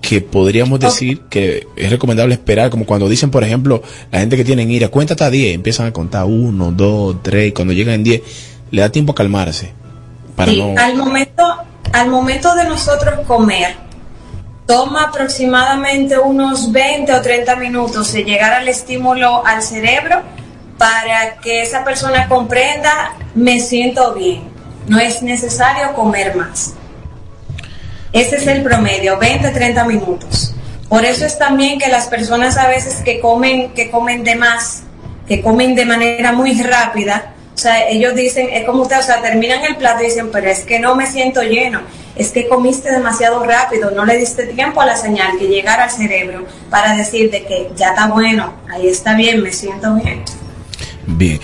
que 0.01 0.21
podríamos 0.21 0.79
decir 0.79 1.21
que 1.29 1.67
es 1.75 1.89
recomendable 1.89 2.35
esperar? 2.35 2.69
Como 2.69 2.85
cuando 2.85 3.09
dicen, 3.09 3.31
por 3.31 3.43
ejemplo, 3.43 3.81
la 4.11 4.19
gente 4.19 4.37
que 4.37 4.45
tienen 4.45 4.69
ira, 4.69 4.89
cuenta 4.89 5.13
hasta 5.13 5.29
10, 5.29 5.55
empiezan 5.55 5.87
a 5.87 5.93
contar 5.93 6.25
1, 6.25 6.71
2, 6.71 7.23
3, 7.23 7.53
cuando 7.53 7.73
llegan 7.73 7.95
en 7.95 8.03
10, 8.03 8.21
le 8.71 8.81
da 8.81 8.89
tiempo 8.89 9.13
a 9.13 9.15
calmarse. 9.15 9.73
Para 10.35 10.51
Sí, 10.51 10.59
no... 10.59 10.79
al 10.79 10.95
momento, 10.95 11.43
al 11.91 12.09
momento 12.09 12.53
de 12.55 12.65
nosotros 12.65 13.21
comer, 13.25 13.75
toma 14.67 15.05
aproximadamente 15.05 16.19
unos 16.19 16.71
20 16.71 17.13
o 17.13 17.21
30 17.21 17.55
minutos 17.55 18.13
de 18.13 18.23
llegar 18.23 18.53
al 18.53 18.67
estímulo 18.67 19.45
al 19.45 19.61
cerebro 19.63 20.21
para 20.77 21.37
que 21.37 21.61
esa 21.61 21.83
persona 21.83 22.27
comprenda, 22.27 23.13
me 23.33 23.59
siento 23.59 24.13
bien, 24.13 24.43
no 24.87 24.99
es 24.99 25.21
necesario 25.21 25.93
comer 25.93 26.35
más. 26.35 26.73
Ese 28.11 28.37
es 28.37 28.47
el 28.47 28.63
promedio, 28.63 29.17
20 29.17 29.49
30 29.49 29.83
minutos. 29.85 30.53
Por 30.87 31.03
eso 31.03 31.25
es 31.25 31.37
también 31.37 31.79
que 31.79 31.89
las 31.89 32.07
personas 32.07 32.57
a 32.57 32.67
veces 32.67 33.01
que 33.03 33.19
comen, 33.19 33.73
que 33.73 33.89
comen 33.89 34.23
de 34.23 34.35
más, 34.35 34.83
que 35.27 35.41
comen 35.41 35.75
de 35.75 35.85
manera 35.85 36.31
muy 36.31 36.61
rápida, 36.61 37.33
o 37.53 37.57
sea, 37.57 37.87
ellos 37.87 38.13
dicen, 38.15 38.49
es 38.51 38.65
como 38.65 38.83
usted, 38.83 38.99
o 38.99 39.01
sea, 39.01 39.21
terminan 39.21 39.63
el 39.63 39.77
plato 39.77 40.03
y 40.03 40.07
dicen, 40.07 40.29
pero 40.31 40.47
es 40.47 40.59
que 40.65 40.77
no 40.77 40.95
me 40.95 41.07
siento 41.07 41.41
lleno, 41.41 41.81
es 42.15 42.31
que 42.31 42.47
comiste 42.47 42.91
demasiado 42.91 43.43
rápido, 43.43 43.91
no 43.91 44.05
le 44.05 44.17
diste 44.17 44.45
tiempo 44.47 44.81
a 44.81 44.85
la 44.85 44.97
señal 44.97 45.37
que 45.39 45.47
llegara 45.47 45.85
al 45.85 45.91
cerebro 45.91 46.45
para 46.69 46.95
decirte 46.95 47.45
que 47.45 47.71
ya 47.75 47.89
está 47.89 48.07
bueno, 48.07 48.53
ahí 48.69 48.87
está 48.87 49.15
bien, 49.15 49.41
me 49.41 49.53
siento 49.53 49.95
bien. 49.95 50.23
Bien, 51.07 51.39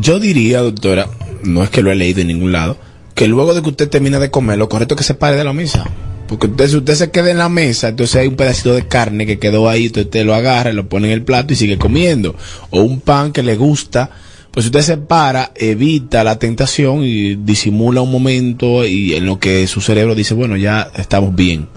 yo 0.00 0.18
diría, 0.18 0.60
doctora, 0.60 1.08
no 1.42 1.62
es 1.62 1.70
que 1.70 1.82
lo 1.82 1.90
he 1.90 1.94
leído 1.94 2.20
en 2.20 2.28
ningún 2.28 2.52
lado, 2.52 2.78
que 3.14 3.28
luego 3.28 3.54
de 3.54 3.62
que 3.62 3.68
usted 3.68 3.88
termine 3.88 4.18
de 4.18 4.30
comer, 4.30 4.58
lo 4.58 4.68
correcto 4.68 4.94
es 4.94 4.98
que 4.98 5.04
se 5.04 5.14
pare 5.14 5.36
de 5.36 5.44
la 5.44 5.52
mesa. 5.52 5.84
Porque 6.28 6.46
usted, 6.46 6.68
si 6.68 6.76
usted 6.76 6.94
se 6.94 7.10
queda 7.10 7.30
en 7.30 7.38
la 7.38 7.50
mesa, 7.50 7.88
entonces 7.88 8.16
hay 8.16 8.28
un 8.28 8.36
pedacito 8.36 8.74
de 8.74 8.86
carne 8.86 9.26
que 9.26 9.38
quedó 9.38 9.68
ahí, 9.68 9.86
entonces 9.86 10.06
usted 10.06 10.24
lo 10.24 10.34
agarra, 10.34 10.72
lo 10.72 10.88
pone 10.88 11.08
en 11.08 11.12
el 11.12 11.24
plato 11.24 11.52
y 11.52 11.56
sigue 11.56 11.76
comiendo. 11.76 12.34
O 12.70 12.80
un 12.80 13.00
pan 13.00 13.32
que 13.32 13.42
le 13.42 13.56
gusta, 13.56 14.08
pues 14.50 14.64
si 14.64 14.68
usted 14.68 14.80
se 14.80 14.96
para, 14.96 15.52
evita 15.54 16.24
la 16.24 16.38
tentación 16.38 17.04
y 17.04 17.34
disimula 17.34 18.00
un 18.00 18.10
momento 18.10 18.86
y 18.86 19.14
en 19.14 19.26
lo 19.26 19.38
que 19.38 19.66
su 19.66 19.82
cerebro 19.82 20.14
dice, 20.14 20.32
bueno, 20.32 20.56
ya 20.56 20.90
estamos 20.96 21.34
bien. 21.34 21.68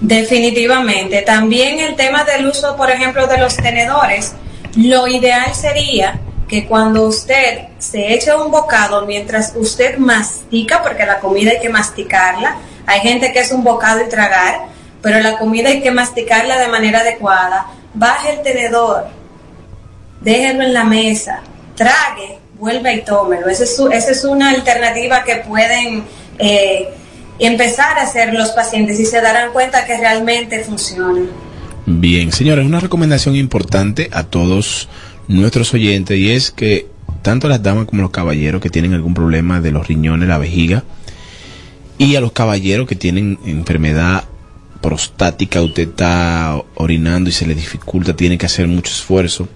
Definitivamente. 0.00 1.22
También 1.22 1.78
el 1.78 1.94
tema 1.96 2.24
del 2.24 2.46
uso, 2.46 2.76
por 2.76 2.90
ejemplo, 2.90 3.26
de 3.26 3.38
los 3.38 3.56
tenedores. 3.56 4.32
Lo 4.76 5.08
ideal 5.08 5.54
sería 5.54 6.20
que 6.54 6.66
cuando 6.68 7.08
usted 7.08 7.66
se 7.78 8.14
eche 8.14 8.32
un 8.32 8.52
bocado 8.52 9.04
mientras 9.06 9.54
usted 9.56 9.98
mastica, 9.98 10.84
porque 10.84 11.04
la 11.04 11.18
comida 11.18 11.50
hay 11.50 11.60
que 11.60 11.68
masticarla, 11.68 12.58
hay 12.86 13.00
gente 13.00 13.32
que 13.32 13.40
es 13.40 13.50
un 13.50 13.64
bocado 13.64 14.04
y 14.04 14.08
tragar, 14.08 14.66
pero 15.02 15.18
la 15.18 15.36
comida 15.36 15.70
hay 15.70 15.82
que 15.82 15.90
masticarla 15.90 16.60
de 16.60 16.68
manera 16.68 17.00
adecuada. 17.00 17.66
Baje 17.92 18.34
el 18.34 18.42
tenedor, 18.42 19.08
déjelo 20.20 20.62
en 20.62 20.74
la 20.74 20.84
mesa, 20.84 21.40
trague, 21.74 22.38
vuelva 22.56 22.92
y 22.92 23.02
tómelo. 23.02 23.48
Esa 23.48 23.64
es, 23.64 23.76
esa 23.90 24.10
es 24.12 24.24
una 24.24 24.50
alternativa 24.50 25.24
que 25.24 25.36
pueden 25.38 26.04
eh, 26.38 26.88
empezar 27.40 27.98
a 27.98 28.02
hacer 28.02 28.32
los 28.32 28.50
pacientes 28.50 29.00
y 29.00 29.06
se 29.06 29.20
darán 29.20 29.52
cuenta 29.52 29.84
que 29.84 29.96
realmente 29.96 30.62
funciona. 30.62 31.22
Bien, 31.84 32.30
señores, 32.30 32.64
una 32.64 32.78
recomendación 32.78 33.34
importante 33.34 34.08
a 34.12 34.22
todos 34.22 34.88
nuestros 35.28 35.72
oyentes 35.74 36.18
y 36.18 36.30
es 36.30 36.50
que 36.50 36.86
tanto 37.22 37.48
las 37.48 37.62
damas 37.62 37.86
como 37.86 38.02
los 38.02 38.10
caballeros 38.10 38.60
que 38.60 38.70
tienen 38.70 38.92
algún 38.92 39.14
problema 39.14 39.60
de 39.60 39.72
los 39.72 39.88
riñones, 39.88 40.28
la 40.28 40.38
vejiga, 40.38 40.84
y 41.96 42.16
a 42.16 42.20
los 42.20 42.32
caballeros 42.32 42.86
que 42.86 42.96
tienen 42.96 43.38
enfermedad 43.44 44.24
prostática, 44.82 45.62
usted 45.62 45.88
está 45.88 46.62
orinando 46.74 47.30
y 47.30 47.32
se 47.32 47.46
le 47.46 47.54
dificulta, 47.54 48.14
tiene 48.14 48.36
que 48.36 48.44
hacer 48.44 48.66
mucho 48.66 48.92
esfuerzo, 48.92 49.48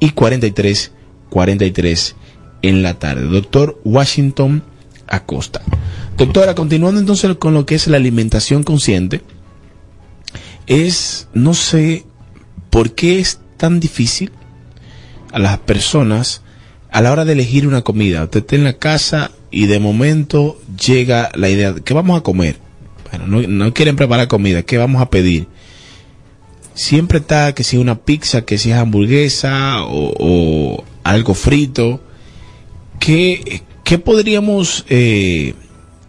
y 0.01 0.11
4343 0.11 2.17
en 2.62 2.83
la 2.83 2.99
tarde. 2.99 3.29
Doctor 3.29 3.81
Washington 3.85 4.65
Acosta. 5.07 5.61
Doctora, 6.17 6.55
continuando 6.55 6.99
entonces 7.01 7.37
con 7.37 7.53
lo 7.55 7.67
que 7.67 7.75
es 7.75 7.89
la 7.89 7.99
alimentación 7.99 8.62
consciente, 8.62 9.21
es, 10.67 11.29
no 11.35 11.55
sé, 11.55 12.05
¿por 12.71 12.95
qué 12.95 13.19
es 13.21 13.41
tan 13.57 13.81
difícil 13.81 14.31
a 15.33 15.39
las 15.39 15.59
personas 15.59 16.43
a 16.91 17.01
la 17.03 17.12
hora 17.12 17.25
de 17.25 17.33
elegir 17.33 17.67
una 17.67 17.83
comida? 17.83 18.25
Usted 18.25 18.41
está 18.41 18.57
en 18.57 18.65
la 18.65 18.75
casa 18.75 19.31
y 19.51 19.67
de 19.67 19.79
momento 19.79 20.61
llega 20.85 21.31
la 21.35 21.49
idea, 21.49 21.73
de 21.73 21.83
¿qué 21.83 21.95
vamos 21.95 22.19
a 22.19 22.23
comer? 22.23 22.57
Bueno, 23.11 23.27
no, 23.27 23.47
no 23.47 23.75
quieren 23.75 23.97
preparar 23.97 24.29
comida, 24.29 24.62
¿qué 24.62 24.79
vamos 24.79 25.01
a 25.01 25.11
pedir? 25.11 25.47
Siempre 26.75 27.19
está 27.19 27.55
que 27.55 27.62
si 27.62 27.77
una 27.77 28.01
pizza, 28.01 28.45
que 28.45 28.59
si 28.59 28.73
es 28.73 28.77
hamburguesa 28.77 29.85
o, 29.85 30.12
o 30.19 30.85
algo 31.05 31.35
frito. 31.35 32.03
¿Qué, 32.99 33.62
qué 33.85 33.99
podríamos, 33.99 34.85
eh, 34.89 35.55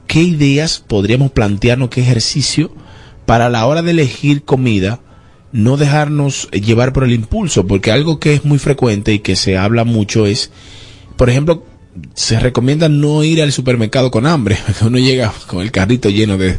qué 0.07 0.21
ideas 0.21 0.83
podríamos 0.87 1.31
plantearnos, 1.31 1.89
qué 1.89 2.01
ejercicio 2.01 2.71
para 3.25 3.49
la 3.49 3.65
hora 3.65 3.81
de 3.81 3.91
elegir 3.91 4.43
comida, 4.43 4.99
no 5.51 5.77
dejarnos 5.77 6.49
llevar 6.51 6.93
por 6.93 7.03
el 7.03 7.13
impulso, 7.13 7.65
porque 7.65 7.91
algo 7.91 8.19
que 8.19 8.33
es 8.33 8.45
muy 8.45 8.59
frecuente 8.59 9.13
y 9.13 9.19
que 9.19 9.35
se 9.35 9.57
habla 9.57 9.83
mucho 9.83 10.25
es, 10.25 10.51
por 11.15 11.29
ejemplo, 11.29 11.63
se 12.13 12.39
recomienda 12.39 12.89
no 12.89 13.23
ir 13.23 13.41
al 13.41 13.51
supermercado 13.51 14.11
con 14.11 14.25
hambre, 14.25 14.57
uno 14.81 14.97
llega 14.97 15.31
con 15.47 15.61
el 15.61 15.71
carrito 15.71 16.09
lleno 16.09 16.37
de, 16.37 16.57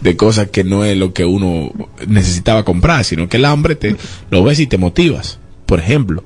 de, 0.00 0.16
cosas 0.16 0.50
que 0.50 0.64
no 0.64 0.84
es 0.84 0.96
lo 0.96 1.12
que 1.12 1.24
uno 1.24 1.72
necesitaba 2.06 2.64
comprar, 2.64 3.04
sino 3.04 3.28
que 3.28 3.36
el 3.36 3.44
hambre 3.44 3.76
te 3.76 3.96
lo 4.30 4.42
ves 4.42 4.58
y 4.58 4.66
te 4.66 4.78
motivas, 4.78 5.38
por 5.64 5.78
ejemplo. 5.78 6.24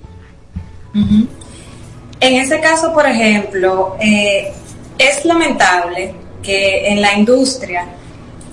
En 0.94 2.34
ese 2.34 2.60
caso, 2.60 2.92
por 2.92 3.06
ejemplo, 3.06 3.96
eh, 4.00 4.52
es 4.98 5.24
lamentable 5.24 6.14
que 6.42 6.88
en 6.88 7.00
la 7.00 7.18
industria 7.18 7.86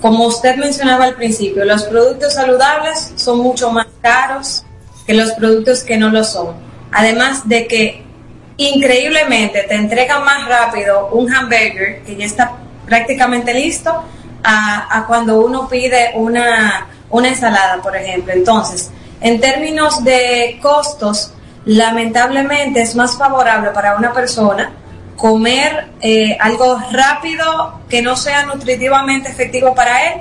como 0.00 0.26
usted 0.26 0.56
mencionaba 0.56 1.04
al 1.04 1.14
principio, 1.14 1.64
los 1.64 1.84
productos 1.84 2.34
saludables 2.34 3.12
son 3.16 3.40
mucho 3.40 3.70
más 3.70 3.86
caros 4.00 4.64
que 5.06 5.14
los 5.14 5.32
productos 5.32 5.82
que 5.82 5.96
no 5.96 6.08
lo 6.10 6.24
son. 6.24 6.54
Además 6.92 7.48
de 7.48 7.66
que 7.66 8.02
increíblemente 8.56 9.62
te 9.62 9.74
entregan 9.74 10.24
más 10.24 10.46
rápido 10.48 11.08
un 11.12 11.32
hamburger 11.32 12.02
que 12.04 12.16
ya 12.16 12.24
está 12.24 12.52
prácticamente 12.86 13.54
listo 13.54 14.04
a, 14.42 15.04
cuando 15.06 15.40
uno 15.40 15.68
pide 15.68 16.12
una, 16.14 16.86
una 17.10 17.28
ensalada, 17.28 17.80
por 17.82 17.96
ejemplo. 17.96 18.32
Entonces, 18.32 18.90
en 19.20 19.40
términos 19.40 20.02
de 20.02 20.58
costos, 20.62 21.32
lamentablemente 21.64 22.80
es 22.80 22.94
más 22.94 23.16
favorable 23.16 23.70
para 23.70 23.96
una 23.96 24.12
persona 24.12 24.72
comer 25.20 25.88
eh, 26.00 26.34
algo 26.40 26.80
rápido 26.90 27.80
que 27.90 28.00
no 28.00 28.16
sea 28.16 28.46
nutritivamente 28.46 29.28
efectivo 29.28 29.74
para 29.74 30.06
él, 30.06 30.20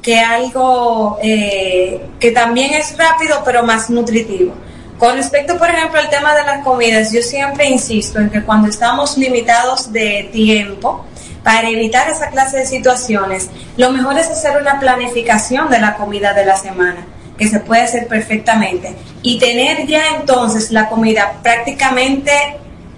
que 0.00 0.20
algo 0.20 1.18
eh, 1.20 2.00
que 2.20 2.30
también 2.30 2.72
es 2.74 2.96
rápido 2.96 3.42
pero 3.44 3.64
más 3.64 3.90
nutritivo. 3.90 4.54
Con 4.98 5.16
respecto, 5.16 5.58
por 5.58 5.68
ejemplo, 5.68 5.98
al 5.98 6.08
tema 6.08 6.34
de 6.36 6.44
las 6.44 6.62
comidas, 6.62 7.12
yo 7.12 7.22
siempre 7.22 7.68
insisto 7.68 8.20
en 8.20 8.30
que 8.30 8.42
cuando 8.42 8.68
estamos 8.68 9.18
limitados 9.18 9.92
de 9.92 10.30
tiempo, 10.32 11.04
para 11.42 11.68
evitar 11.68 12.08
esa 12.08 12.28
clase 12.30 12.58
de 12.58 12.66
situaciones, 12.66 13.50
lo 13.76 13.90
mejor 13.90 14.16
es 14.16 14.28
hacer 14.28 14.60
una 14.60 14.78
planificación 14.78 15.68
de 15.70 15.80
la 15.80 15.96
comida 15.96 16.32
de 16.34 16.46
la 16.46 16.56
semana, 16.56 17.04
que 17.36 17.48
se 17.48 17.58
puede 17.58 17.82
hacer 17.82 18.06
perfectamente, 18.06 18.94
y 19.22 19.38
tener 19.38 19.86
ya 19.86 20.16
entonces 20.18 20.70
la 20.70 20.88
comida 20.88 21.34
prácticamente 21.42 22.32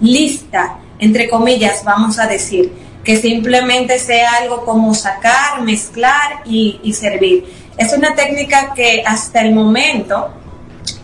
lista 0.01 0.79
entre 0.99 1.29
comillas, 1.29 1.85
vamos 1.85 2.19
a 2.19 2.27
decir, 2.27 2.73
que 3.05 3.17
simplemente 3.17 3.99
sea 3.99 4.33
algo 4.43 4.65
como 4.65 4.95
sacar, 4.95 5.63
mezclar 5.63 6.43
y, 6.45 6.93
servir. 6.93 7.47
Es 7.77 7.93
una 7.93 8.15
técnica 8.15 8.75
que 8.75 9.03
hasta 9.07 9.41
el 9.41 9.55
momento, 9.55 10.31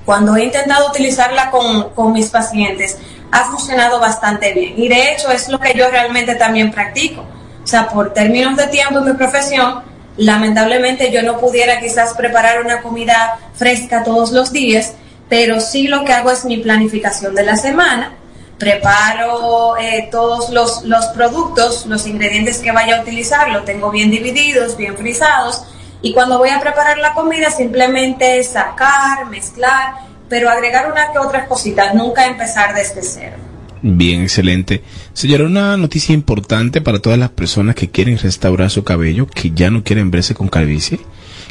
cuando 0.05 0.37
he 0.37 0.45
intentado 0.45 0.89
utilizarla 0.89 1.51
con, 1.51 1.91
con 1.91 2.13
mis 2.13 2.29
pacientes, 2.29 2.99
ha 3.31 3.45
funcionado 3.45 4.01
bastante 4.01 4.53
bien. 4.53 4.75
Y 4.77 4.89
de 4.89 5.13
hecho 5.13 5.31
es 5.31 5.49
lo 5.49 5.59
que 5.59 5.75
yo 5.75 5.89
realmente 5.89 6.35
también 6.35 6.71
practico. 6.71 7.25
O 7.63 7.67
sea, 7.67 7.89
por 7.89 8.13
términos 8.13 8.57
de 8.57 8.67
tiempo 8.67 8.99
en 8.99 9.07
mi 9.07 9.13
profesión, 9.13 9.83
lamentablemente 10.17 11.11
yo 11.11 11.23
no 11.23 11.39
pudiera 11.39 11.81
quizás 11.81 12.15
preparar 12.15 12.63
una 12.63 12.83
comida 12.83 13.39
fresca 13.55 14.05
todos 14.05 14.31
los 14.33 14.53
días, 14.53 14.93
pero 15.29 15.61
sí 15.61 15.89
lo 15.89 16.05
que 16.05 16.13
hago 16.13 16.31
es 16.31 16.45
mi 16.45 16.59
planificación 16.59 17.35
de 17.35 17.45
la 17.45 17.57
semana 17.57 18.13
preparo 18.59 19.77
eh, 19.79 20.09
todos 20.11 20.51
los, 20.51 20.85
los, 20.85 21.07
productos, 21.07 21.87
los 21.87 22.07
ingredientes 22.07 22.59
que 22.59 22.73
vaya 22.73 22.99
a 22.99 23.03
utilizar, 23.03 23.51
los 23.51 23.65
tengo 23.65 23.91
bien 23.91 24.11
divididos, 24.11 24.77
bien 24.77 24.97
frisados, 24.97 25.65
y 26.03 26.13
cuando 26.13 26.39
voy 26.39 26.51
a 26.51 26.61
preparar 26.61 26.99
la 26.99 27.15
comida 27.15 27.51
simplemente 27.51 28.43
sacar, 28.45 29.27
mezclar, 29.31 29.95
pero 30.29 30.51
agregar 30.51 30.91
una 30.91 31.13
que 31.13 31.19
otras 31.19 31.49
cositas, 31.49 31.95
nunca 31.95 32.27
empezar 32.27 32.75
desde 32.75 33.03
cero. 33.03 33.37
Bien, 33.83 34.23
excelente. 34.23 34.83
Señora, 35.13 35.45
una 35.45 35.77
noticia 35.77 36.15
importante 36.15 36.81
para 36.81 37.01
todas 37.01 37.19
las 37.19 37.31
personas 37.31 37.75
que 37.75 37.91
quieren 37.91 38.19
restaurar 38.19 38.71
su 38.71 38.83
cabello, 38.83 39.27
que 39.27 39.51
ya 39.51 39.71
no 39.71 39.85
quieren 39.85 40.11
verse 40.11 40.35
con 40.35 40.49
calvicie 40.49 41.01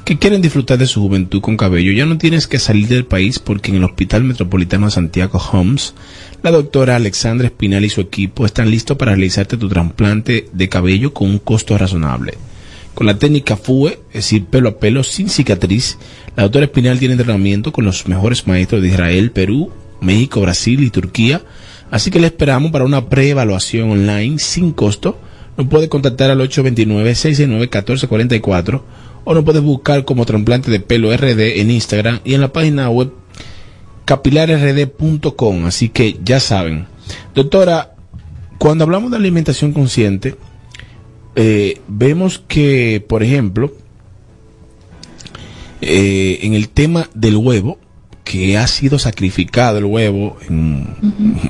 que 0.03 0.17
quieren 0.17 0.41
disfrutar 0.41 0.77
de 0.77 0.87
su 0.87 1.01
juventud 1.01 1.41
con 1.41 1.55
cabello, 1.55 1.91
ya 1.91 2.05
no 2.05 2.17
tienes 2.17 2.47
que 2.47 2.59
salir 2.59 2.87
del 2.87 3.05
país 3.05 3.39
porque 3.39 3.71
en 3.71 3.77
el 3.77 3.83
Hospital 3.85 4.23
Metropolitano 4.23 4.87
de 4.87 4.91
Santiago 4.91 5.39
Homes, 5.51 5.93
la 6.43 6.51
doctora 6.51 6.97
Alexandra 6.97 7.47
Espinal 7.47 7.85
y 7.85 7.89
su 7.89 8.01
equipo 8.01 8.45
están 8.45 8.69
listos 8.69 8.97
para 8.97 9.13
realizarte 9.13 9.55
tu 9.55 9.69
trasplante 9.69 10.49
de 10.51 10.67
cabello 10.67 11.13
con 11.13 11.29
un 11.29 11.39
costo 11.39 11.77
razonable. 11.77 12.33
Con 12.93 13.07
la 13.07 13.17
técnica 13.17 13.55
FUE, 13.55 13.99
es 14.09 14.15
decir, 14.15 14.43
pelo 14.45 14.67
a 14.67 14.77
pelo 14.77 15.05
sin 15.05 15.29
cicatriz, 15.29 15.97
la 16.35 16.43
doctora 16.43 16.65
Espinal 16.65 16.99
tiene 16.99 17.13
entrenamiento 17.13 17.71
con 17.71 17.85
los 17.85 18.09
mejores 18.09 18.45
maestros 18.45 18.81
de 18.81 18.89
Israel, 18.89 19.31
Perú, 19.31 19.71
México, 20.01 20.41
Brasil 20.41 20.83
y 20.83 20.89
Turquía, 20.89 21.41
así 21.89 22.11
que 22.11 22.19
le 22.19 22.27
esperamos 22.27 22.71
para 22.71 22.83
una 22.83 23.07
preevaluación 23.07 23.91
online 23.91 24.37
sin 24.37 24.73
costo. 24.73 25.17
Nos 25.57 25.67
puede 25.67 25.87
contactar 25.87 26.29
al 26.29 26.41
829-669-1444 26.41 28.81
o 29.23 29.33
no 29.33 29.45
puedes 29.45 29.61
buscar 29.61 30.03
como 30.03 30.25
trasplante 30.25 30.69
de 30.69 30.81
pelo 30.81 31.15
RD 31.15 31.61
en 31.61 31.71
Instagram 31.71 32.19
y 32.25 32.33
en 32.33 32.41
la 32.41 32.51
página 32.51 32.89
web 32.89 33.13
capilarrd.com. 34.05 35.65
Así 35.65 35.89
que 35.89 36.17
ya 36.23 36.39
saben. 36.39 36.87
Doctora, 37.35 37.95
cuando 38.57 38.83
hablamos 38.83 39.11
de 39.11 39.17
alimentación 39.17 39.73
consciente, 39.73 40.35
eh, 41.35 41.81
vemos 41.87 42.43
que, 42.47 43.03
por 43.07 43.23
ejemplo, 43.23 43.73
eh, 45.81 46.39
en 46.43 46.53
el 46.53 46.69
tema 46.69 47.09
del 47.13 47.37
huevo, 47.37 47.79
que 48.23 48.57
ha 48.57 48.67
sido 48.67 48.99
sacrificado 48.99 49.79
el 49.79 49.85
huevo 49.85 50.37
en 50.47 50.95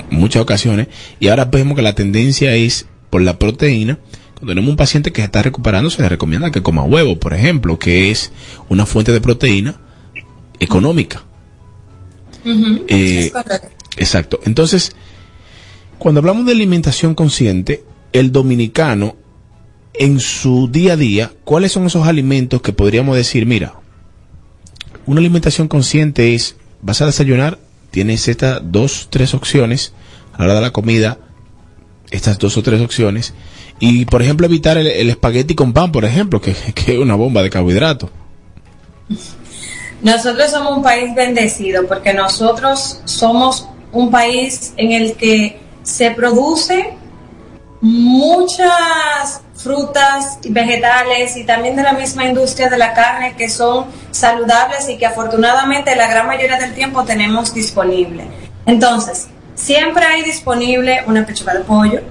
muchas 0.10 0.42
ocasiones, 0.42 0.88
y 1.20 1.28
ahora 1.28 1.46
vemos 1.46 1.76
que 1.76 1.84
la 1.84 1.94
tendencia 1.94 2.56
es 2.56 2.88
por 3.10 3.22
la 3.22 3.38
proteína, 3.38 4.00
tenemos 4.46 4.70
un 4.70 4.76
paciente 4.76 5.12
que 5.12 5.24
está 5.24 5.42
recuperando, 5.42 5.90
se 5.90 6.02
le 6.02 6.10
recomienda 6.10 6.52
que 6.52 6.64
coma 6.64 6.84
huevo, 6.84 7.20
por 7.20 7.34
ejemplo, 7.34 7.80
que 7.80 8.12
es 8.12 8.32
una 8.70 8.86
fuente 8.86 9.12
de 9.12 9.22
proteína 9.22 9.80
económica. 10.60 11.24
Eh, 12.88 13.32
exacto. 13.98 14.40
Entonces, 14.46 14.96
cuando 15.98 16.20
hablamos 16.20 16.46
de 16.46 16.52
alimentación 16.52 17.16
consciente, 17.16 17.84
el 18.12 18.32
dominicano, 18.32 19.16
en 19.94 20.20
su 20.20 20.70
día 20.72 20.94
a 20.94 20.98
día, 20.98 21.32
¿cuáles 21.44 21.72
son 21.72 21.86
esos 21.86 22.08
alimentos 22.08 22.62
que 22.62 22.74
podríamos 22.74 23.16
decir, 23.16 23.46
mira, 23.46 23.76
una 25.06 25.20
alimentación 25.20 25.68
consciente 25.68 26.34
es, 26.34 26.56
vas 26.82 27.02
a 27.02 27.06
desayunar, 27.06 27.60
tienes 27.92 28.28
estas 28.28 28.62
dos, 28.64 29.08
tres 29.10 29.34
opciones, 29.34 29.94
a 30.34 30.40
la 30.40 30.46
hora 30.46 30.56
de 30.56 30.62
la 30.62 30.74
comida, 30.74 31.20
estas 32.12 32.40
dos 32.40 32.58
o 32.58 32.64
tres 32.64 32.82
opciones, 32.82 33.34
Y, 33.80 34.06
por 34.06 34.22
ejemplo, 34.22 34.46
evitar 34.46 34.78
el, 34.78 35.10
espagueti 35.10 35.56
con 35.56 35.74
pan, 35.74 35.92
por 35.92 36.06
ejemplo, 36.06 36.40
que, 36.40 36.54
que 36.76 36.94
es 36.94 37.00
una 37.00 37.16
bomba 37.16 37.42
de 37.42 37.50
carbohidratos. 37.50 38.10
Nosotros 40.04 40.52
somos 40.52 40.78
un 40.78 40.84
país 40.84 41.16
bendecido 41.16 41.88
porque 41.88 42.14
nosotros 42.14 43.00
somos 43.06 43.70
un 43.94 44.12
país 44.12 44.74
en 44.76 44.92
el 44.92 45.16
que 45.16 45.62
se 45.82 46.12
produce 46.12 46.94
muchas 47.80 49.42
frutas 49.56 50.40
y 50.44 50.52
vegetales 50.52 51.38
y 51.38 51.46
también 51.46 51.78
de 51.78 51.84
la 51.84 51.94
misma 51.94 52.26
industria 52.26 52.70
de 52.70 52.78
la 52.78 52.94
carne 52.94 53.36
que 53.38 53.48
son 53.48 53.86
saludables 54.12 54.90
y 54.90 54.98
que 54.98 55.06
afortunadamente 55.06 55.96
la 55.96 56.08
gran 56.08 56.28
mayoría 56.28 56.58
del 56.58 56.74
tiempo 56.74 57.06
tenemos 57.06 57.54
disponible. 57.54 58.26
Entonces, 58.66 59.28
siempre 59.56 60.06
hay 60.06 60.24
disponible 60.24 61.04
una 61.08 61.26
pechuga 61.26 61.54
de 61.54 61.62
pollo, 61.62 62.02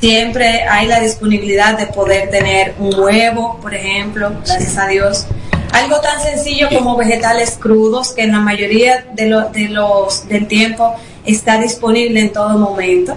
siempre 0.00 0.64
hay 0.64 0.88
la 0.88 0.98
disponibilidad 0.98 1.78
de 1.78 1.86
poder 1.86 2.28
tener 2.30 2.74
un 2.80 2.92
huevo, 2.98 3.58
por 3.60 3.72
ejemplo, 3.72 4.32
gracias 4.44 4.76
a 4.78 4.88
Dios. 4.88 5.26
Algo 5.72 6.00
tan 6.00 6.20
sencillo 6.22 6.68
como 6.68 6.96
vegetales 6.96 7.58
crudos 7.60 8.12
que 8.12 8.22
en 8.22 8.32
la 8.32 8.40
mayoría 8.40 9.06
de, 9.14 9.44
de 9.52 9.68
los 9.68 10.28
del 10.28 10.46
tiempo 10.46 10.94
está 11.24 11.60
disponible 11.60 12.20
en 12.20 12.32
todo 12.32 12.58
momento. 12.58 13.16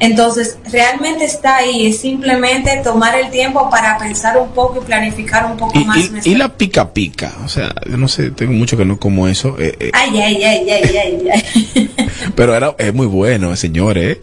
Entonces, 0.00 0.58
realmente 0.72 1.26
está 1.26 1.56
ahí, 1.56 1.86
es 1.86 2.00
simplemente 2.00 2.80
tomar 2.82 3.14
el 3.18 3.30
tiempo 3.30 3.68
para 3.68 3.98
pensar 3.98 4.38
un 4.38 4.48
poco 4.52 4.80
y 4.80 4.84
planificar 4.86 5.44
un 5.44 5.58
poco 5.58 5.78
más. 5.80 6.26
Y, 6.26 6.34
la 6.36 6.56
pica 6.56 6.94
pica, 6.94 7.34
o 7.44 7.48
sea, 7.48 7.74
yo 7.88 7.98
no 7.98 8.08
sé, 8.08 8.30
tengo 8.30 8.52
mucho 8.52 8.78
que 8.78 8.86
no 8.86 8.98
como 8.98 9.28
eso. 9.28 9.56
Eh, 9.58 9.76
eh. 9.78 9.90
Ay, 9.92 10.18
ay, 10.18 10.42
ay, 10.42 10.70
ay, 10.70 10.96
ay, 10.96 11.28
ay. 11.30 11.90
Pero 12.34 12.54
era, 12.54 12.74
es 12.78 12.94
muy 12.94 13.06
bueno, 13.06 13.54
señores. 13.56 14.16
¿eh? 14.16 14.20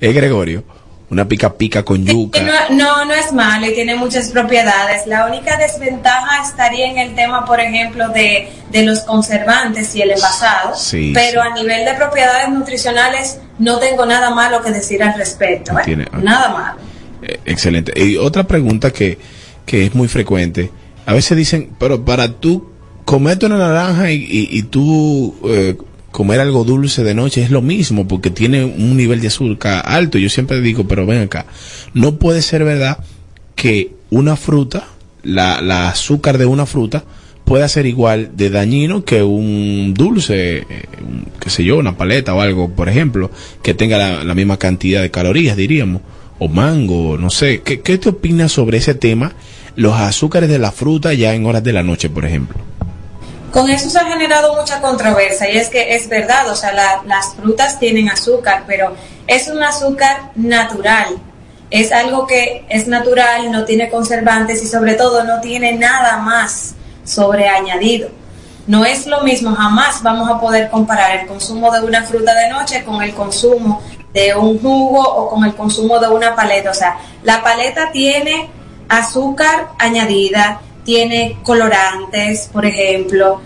Es 0.00 0.14
Gregorio 0.14 0.64
una 1.10 1.28
pica 1.28 1.52
pica 1.52 1.82
con 1.82 2.04
yuca. 2.04 2.40
No, 2.70 3.04
no, 3.04 3.12
es 3.12 3.32
malo 3.32 3.66
y 3.66 3.74
tiene 3.74 3.94
muchas 3.94 4.30
propiedades. 4.30 5.06
La 5.06 5.26
única 5.26 5.56
desventaja 5.56 6.42
estaría 6.42 6.90
en 6.90 6.98
el 6.98 7.14
tema, 7.14 7.44
por 7.44 7.60
ejemplo, 7.60 8.08
de, 8.08 8.48
los 8.72 9.00
conservantes 9.00 9.94
y 9.94 10.02
el 10.02 10.12
envasado. 10.12 10.74
pero 11.12 11.42
a 11.42 11.54
nivel 11.54 11.84
de 11.84 11.94
propiedades 11.94 12.48
nutricionales 12.48 13.38
no 13.58 13.78
tengo 13.78 14.06
nada 14.06 14.30
malo 14.30 14.62
que 14.62 14.70
decir 14.70 15.02
al 15.02 15.14
respecto. 15.14 15.72
¿eh? 15.78 16.06
nada 16.22 16.48
malo. 16.48 16.78
Eh, 17.22 17.40
excelente. 17.44 17.92
Y 18.00 18.16
otra 18.16 18.44
pregunta 18.44 18.90
que, 18.90 19.18
que 19.66 19.86
es 19.86 19.94
muy 19.94 20.08
frecuente. 20.08 20.70
A 21.06 21.12
veces 21.12 21.36
dicen, 21.36 21.70
pero 21.78 22.04
para 22.04 22.28
tú 22.28 22.70
comerte 23.04 23.46
una 23.46 23.58
naranja 23.58 24.10
y, 24.10 24.26
y, 24.28 24.62
tú... 24.64 25.34
Eh, 25.44 25.76
comer 26.14 26.38
algo 26.38 26.62
dulce 26.62 27.02
de 27.02 27.12
noche 27.12 27.42
es 27.42 27.50
lo 27.50 27.60
mismo 27.60 28.06
porque 28.06 28.30
tiene 28.30 28.64
un 28.64 28.96
nivel 28.96 29.20
de 29.20 29.26
azúcar 29.26 29.82
alto. 29.84 30.16
Yo 30.16 30.28
siempre 30.28 30.60
digo, 30.60 30.86
pero 30.86 31.06
ven 31.06 31.22
acá, 31.22 31.44
no 31.92 32.20
puede 32.20 32.40
ser 32.40 32.62
verdad 32.62 32.98
que 33.56 33.90
una 34.10 34.36
fruta, 34.36 34.86
la, 35.24 35.60
la 35.60 35.88
azúcar 35.88 36.38
de 36.38 36.46
una 36.46 36.66
fruta, 36.66 37.02
pueda 37.44 37.66
ser 37.68 37.86
igual 37.86 38.30
de 38.36 38.48
dañino 38.48 39.04
que 39.04 39.24
un 39.24 39.92
dulce, 39.92 40.64
qué 41.40 41.50
sé 41.50 41.64
yo, 41.64 41.78
una 41.78 41.96
paleta 41.96 42.32
o 42.32 42.40
algo, 42.40 42.70
por 42.70 42.88
ejemplo, 42.88 43.32
que 43.64 43.74
tenga 43.74 44.22
la, 44.22 44.34
misma 44.34 44.56
cantidad 44.56 45.02
de 45.02 45.10
calorías, 45.10 45.56
diríamos, 45.56 46.00
o 46.38 46.46
mango, 46.46 47.18
no 47.18 47.28
sé. 47.28 47.62
¿Qué, 47.62 47.80
¿Qué 47.80 47.98
te 47.98 48.10
opinas 48.10 48.52
sobre 48.52 48.78
ese 48.78 48.94
tema? 48.94 49.32
Los 49.74 49.94
azúcares 49.94 50.48
de 50.48 50.60
la 50.60 50.70
fruta 50.70 51.12
ya 51.12 51.34
en 51.34 51.44
horas 51.44 51.64
de 51.64 51.72
la 51.72 51.82
noche, 51.82 52.08
por 52.08 52.24
ejemplo. 52.24 52.56
Con 53.54 53.70
eso 53.70 53.88
se 53.88 54.00
ha 54.00 54.06
generado 54.06 54.56
mucha 54.56 54.80
controversia 54.80 55.48
y 55.48 55.56
es 55.56 55.68
que 55.68 55.94
es 55.94 56.08
verdad, 56.08 56.50
o 56.50 56.56
sea, 56.56 56.72
las 57.06 57.36
frutas 57.36 57.78
tienen 57.78 58.08
azúcar, 58.10 58.64
pero 58.66 58.96
es 59.28 59.46
un 59.46 59.62
azúcar 59.62 60.32
natural. 60.34 61.18
Es 61.70 61.92
algo 61.92 62.26
que 62.26 62.66
es 62.68 62.88
natural, 62.88 63.52
no 63.52 63.64
tiene 63.64 63.88
conservantes 63.88 64.60
y 64.60 64.66
sobre 64.66 64.94
todo 64.94 65.22
no 65.22 65.40
tiene 65.40 65.72
nada 65.74 66.16
más 66.16 66.74
sobreañadido. 67.04 68.08
No 68.66 68.84
es 68.84 69.06
lo 69.06 69.22
mismo, 69.22 69.54
jamás 69.54 70.02
vamos 70.02 70.28
a 70.28 70.40
poder 70.40 70.68
comparar 70.68 71.20
el 71.20 71.28
consumo 71.28 71.70
de 71.70 71.84
una 71.84 72.02
fruta 72.02 72.34
de 72.34 72.48
noche 72.48 72.82
con 72.82 73.04
el 73.04 73.14
consumo 73.14 73.80
de 74.12 74.34
un 74.34 74.60
jugo 74.60 75.00
o 75.00 75.30
con 75.30 75.44
el 75.44 75.54
consumo 75.54 76.00
de 76.00 76.08
una 76.08 76.34
paleta. 76.34 76.72
O 76.72 76.74
sea, 76.74 76.98
la 77.22 77.40
paleta 77.44 77.92
tiene 77.92 78.50
azúcar 78.88 79.68
añadida, 79.78 80.60
tiene 80.84 81.38
colorantes, 81.42 82.48
por 82.52 82.66
ejemplo. 82.66 83.40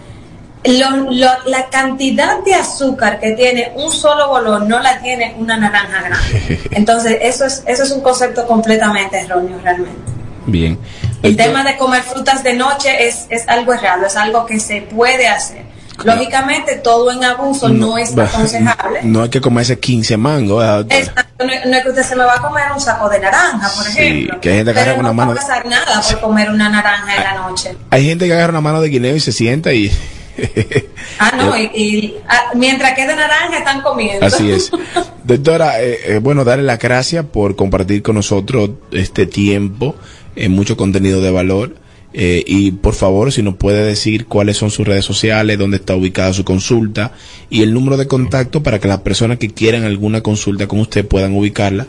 la 0.64 1.68
cantidad 1.70 2.43
de 2.45 2.55
azúcar 2.55 3.20
que 3.20 3.32
tiene 3.32 3.72
un 3.76 3.91
solo 3.91 4.28
bolón 4.28 4.68
no 4.68 4.80
la 4.80 5.01
tiene 5.01 5.34
una 5.39 5.57
naranja 5.57 6.03
grande. 6.03 6.61
Entonces, 6.72 7.18
eso 7.22 7.45
es, 7.45 7.62
eso 7.66 7.82
es 7.84 7.91
un 7.91 8.01
concepto 8.01 8.47
completamente 8.47 9.20
erróneo 9.20 9.59
realmente. 9.62 10.12
Bien. 10.47 10.78
El 11.22 11.36
tema 11.36 11.64
de 11.64 11.76
comer 11.76 12.03
frutas 12.03 12.43
de 12.45 12.55
noche 12.55 13.07
es, 13.07 13.26
es 13.28 13.49
algo 13.49 13.72
errado, 13.74 14.07
es 14.07 14.16
algo 14.16 14.47
que 14.47 14.61
se 14.61 14.82
puede 14.82 15.26
hacer. 15.26 15.68
Lógicamente, 16.05 16.76
todo 16.76 17.11
en 17.11 17.24
abuso 17.24 17.68
no, 17.68 17.99
es 17.99 18.16
aconsejable. 18.16 19.01
No 19.03 19.22
hay 19.22 19.28
que 19.28 19.40
comerse 19.40 19.78
15 19.78 20.16
mangos. 20.16 20.64
Exacto, 20.90 21.44
no, 21.44 21.53
es 21.53 21.82
que 21.82 21.88
usted 21.88 22.03
se 22.03 22.16
me 22.16 22.24
va 22.24 22.34
a 22.34 22.42
comer 22.42 22.64
un 22.72 22.80
saco 22.80 23.09
de 23.09 23.20
naranja, 23.20 23.68
por 23.76 23.86
ejemplo. 23.86 24.40
que 24.40 24.51
hay 24.51 24.57
gente 24.57 24.72
que 24.72 24.80
agarra 24.80 24.99
una 24.99 25.12
mano. 25.12 25.32
No 25.32 25.36
va 25.36 25.42
a 25.42 25.46
pasar 25.46 25.66
nada 25.66 26.03
por 26.03 26.20
comer 26.20 26.51
una 26.51 26.68
naranja 26.68 27.16
en 27.16 27.24
la 27.24 27.34
noche. 27.34 27.76
Hay 27.90 28.05
gente 28.05 28.26
que 28.26 28.32
agarra 28.32 28.51
una 28.51 28.61
mano 28.61 28.80
de 28.80 28.88
guineo 28.88 29.16
y 29.16 29.20
se 29.20 29.32
sienta 29.32 29.72
y. 29.72 29.90
ah, 31.18 31.32
no, 31.36 31.59
y, 31.59 32.14
ah, 32.28 32.51
mientras 32.55 32.94
quede 32.94 33.16
naranja 33.16 33.59
están 33.59 33.82
comiendo. 33.82 34.24
Así 34.24 34.51
es. 34.51 34.70
Doctora, 35.24 35.82
eh, 35.82 35.99
eh, 36.05 36.18
bueno, 36.22 36.44
darle 36.44 36.64
las 36.64 36.78
gracias 36.78 37.24
por 37.26 37.57
compartir 37.57 38.03
con 38.03 38.14
nosotros 38.14 38.70
este 38.92 39.26
tiempo, 39.26 39.96
en 40.36 40.53
mucho 40.53 40.76
contenido 40.76 41.20
de 41.20 41.30
valor. 41.30 41.74
Eh, 42.14 42.42
y 42.46 42.72
por 42.72 42.94
favor, 42.94 43.32
si 43.32 43.42
nos 43.42 43.56
puede 43.56 43.84
decir 43.84 44.26
cuáles 44.26 44.56
son 44.56 44.70
sus 44.70 44.86
redes 44.86 45.04
sociales, 45.04 45.59
dónde 45.59 45.76
está 45.76 45.94
ubicada 45.94 46.32
su 46.32 46.44
consulta 46.44 47.12
y 47.50 47.62
el 47.62 47.74
número 47.74 47.96
de 47.96 48.06
contacto 48.06 48.62
para 48.62 48.78
que 48.78 48.88
las 48.88 49.00
personas 49.00 49.38
que 49.38 49.50
quieran 49.50 49.84
alguna 49.84 50.22
consulta 50.22 50.66
con 50.66 50.80
usted 50.80 51.06
puedan 51.06 51.36
ubicarla. 51.36 51.86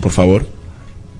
Por 0.00 0.12
favor. 0.12 0.46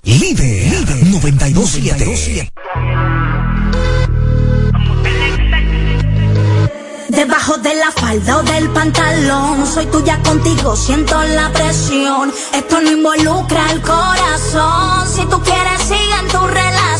Líder, 0.04 0.70
Líder 0.70 1.06
927. 1.06 1.58
92 1.74 2.50
Debajo 7.08 7.58
de 7.58 7.74
la 7.74 7.90
falda 7.90 8.38
o 8.38 8.42
del 8.44 8.70
pantalón, 8.70 9.66
soy 9.66 9.86
tuya 9.86 10.22
contigo, 10.22 10.76
siento 10.76 11.20
la 11.20 11.52
presión. 11.52 12.32
Esto 12.54 12.80
no 12.80 12.92
involucra 12.92 13.72
el 13.72 13.80
corazón. 13.82 15.08
Si 15.12 15.24
tú 15.26 15.42
quieres, 15.42 15.80
sigue 15.82 16.14
en 16.20 16.28
tu 16.28 16.46
relación 16.46 16.99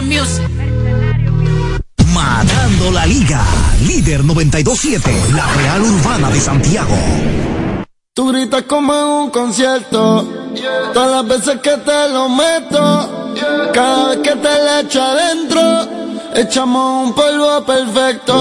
Mercenario 0.00 1.32
Matando 2.12 2.90
la 2.90 3.06
Liga, 3.06 3.44
líder 3.86 4.24
927, 4.24 5.10
la 5.34 5.46
Real 5.54 5.82
Urbana 5.82 6.30
de 6.30 6.40
Santiago. 6.40 6.96
Tú 8.12 8.28
gritas 8.28 8.62
como 8.62 8.92
en 8.94 9.04
un 9.04 9.30
concierto, 9.30 10.28
todas 10.92 11.10
las 11.10 11.26
veces 11.28 11.60
que 11.60 11.76
te 11.76 12.08
lo 12.10 12.28
meto, 12.28 13.34
cada 13.72 14.08
vez 14.08 14.18
que 14.18 14.36
te 14.36 14.48
la 14.48 14.80
echo 14.80 15.02
adentro, 15.02 15.88
echamos 16.34 17.06
un 17.06 17.14
polvo 17.14 17.64
perfecto. 17.64 18.36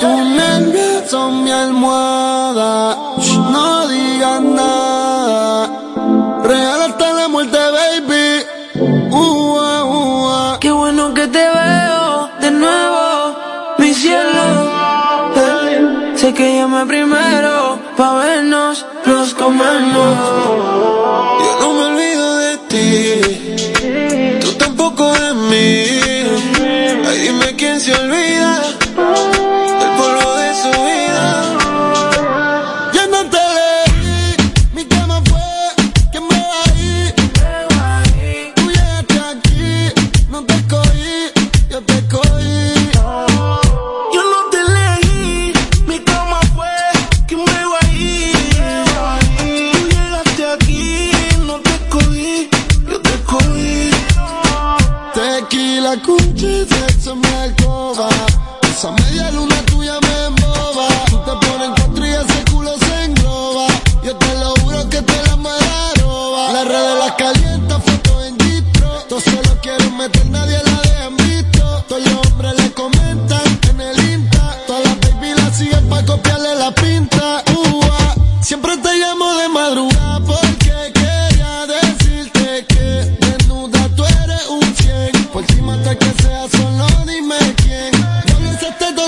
Tus 0.00 0.08
nervios 0.08 1.10
son 1.10 1.44
mi 1.44 1.50
almohada, 1.50 2.96
no 3.50 3.88
digas 3.88 4.40
nada, 4.42 5.70
regala 6.42 6.83
Sé 16.24 16.32
que 16.32 16.56
llamé 16.56 16.86
primero 16.86 17.78
pa' 17.98 18.14
vernos, 18.14 18.86
nos 19.04 19.34
comemos. 19.34 21.33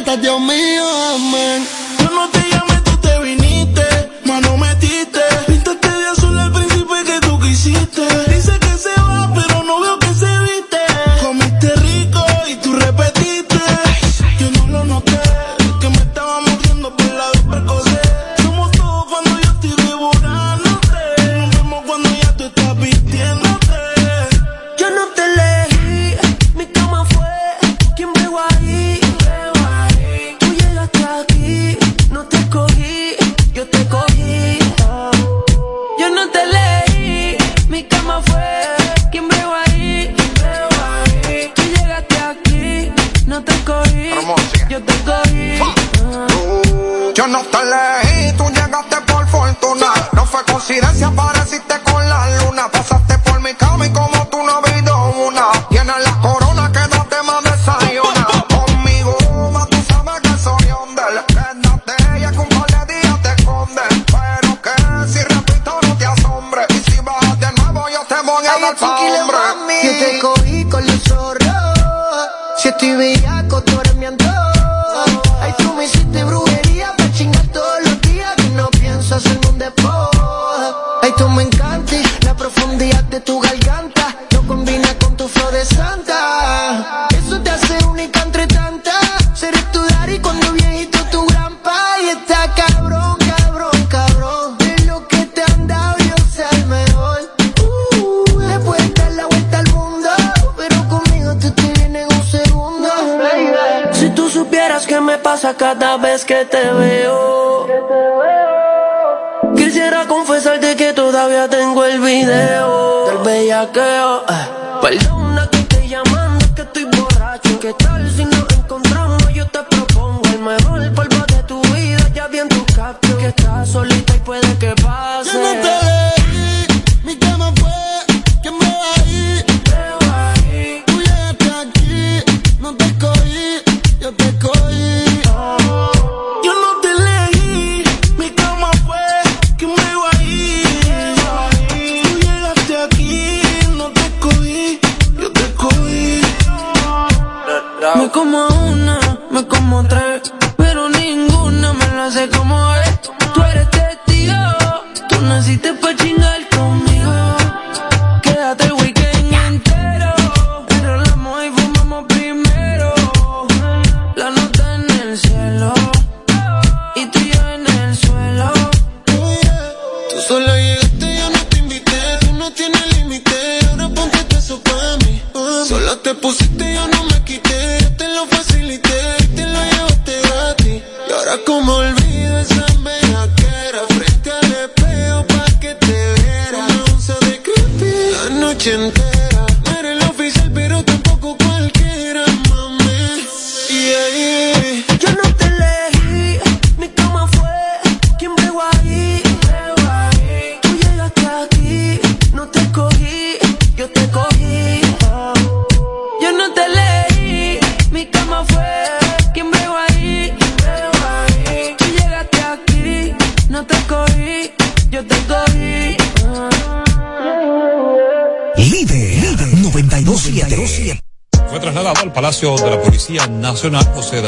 Dios 0.05 0.41
mío, 0.41 0.85
amén. 1.15 1.67
Yo 1.99 2.11
no 2.11 2.29
te 2.29 2.56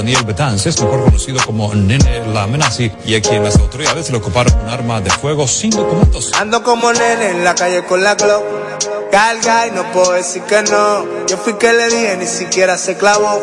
Daniel 0.08 0.24
Betances, 0.24 0.80
mejor 0.80 1.04
conocido 1.04 1.38
como 1.44 1.74
Nene 1.74 2.22
La 2.32 2.48
y 3.04 3.14
a 3.14 3.20
quien 3.20 3.44
las 3.44 3.56
autoridades 3.58 4.08
le 4.08 4.16
ocuparon 4.16 4.58
un 4.58 4.70
arma 4.70 5.02
de 5.02 5.10
fuego 5.10 5.46
sin 5.46 5.68
documentos. 5.68 6.32
Ando 6.40 6.62
como 6.62 6.90
nene 6.94 7.28
en 7.32 7.44
la 7.44 7.54
calle 7.54 7.84
con 7.84 8.02
la 8.02 8.14
Glock. 8.14 8.42
Carga 9.12 9.66
y 9.66 9.70
no 9.72 9.92
puedo 9.92 10.12
decir 10.12 10.40
que 10.44 10.62
no. 10.62 11.04
Yo 11.26 11.36
fui 11.36 11.58
que 11.58 11.74
le 11.74 11.90
dije, 11.90 12.16
ni 12.16 12.26
siquiera 12.26 12.78
se 12.78 12.96
clavó. 12.96 13.38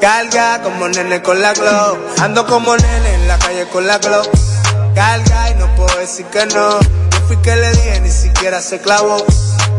Carga 0.00 0.60
como 0.64 0.88
nene 0.88 1.22
con 1.22 1.40
la 1.40 1.52
Glock. 1.52 1.98
Ando 2.20 2.48
como 2.48 2.76
nene 2.76 3.14
en 3.14 3.28
la 3.28 3.38
calle 3.38 3.68
con 3.68 3.86
la 3.86 3.98
Glock. 3.98 4.28
Carga 4.96 5.50
y 5.52 5.54
no 5.54 5.72
puedo 5.76 6.00
decir 6.00 6.26
que 6.26 6.46
no. 6.46 6.80
Yo 6.80 7.20
fui 7.28 7.36
que 7.36 7.54
le 7.54 7.70
dije, 7.70 8.00
ni 8.00 8.10
siquiera 8.10 8.60
se 8.60 8.80
clavó. 8.80 9.24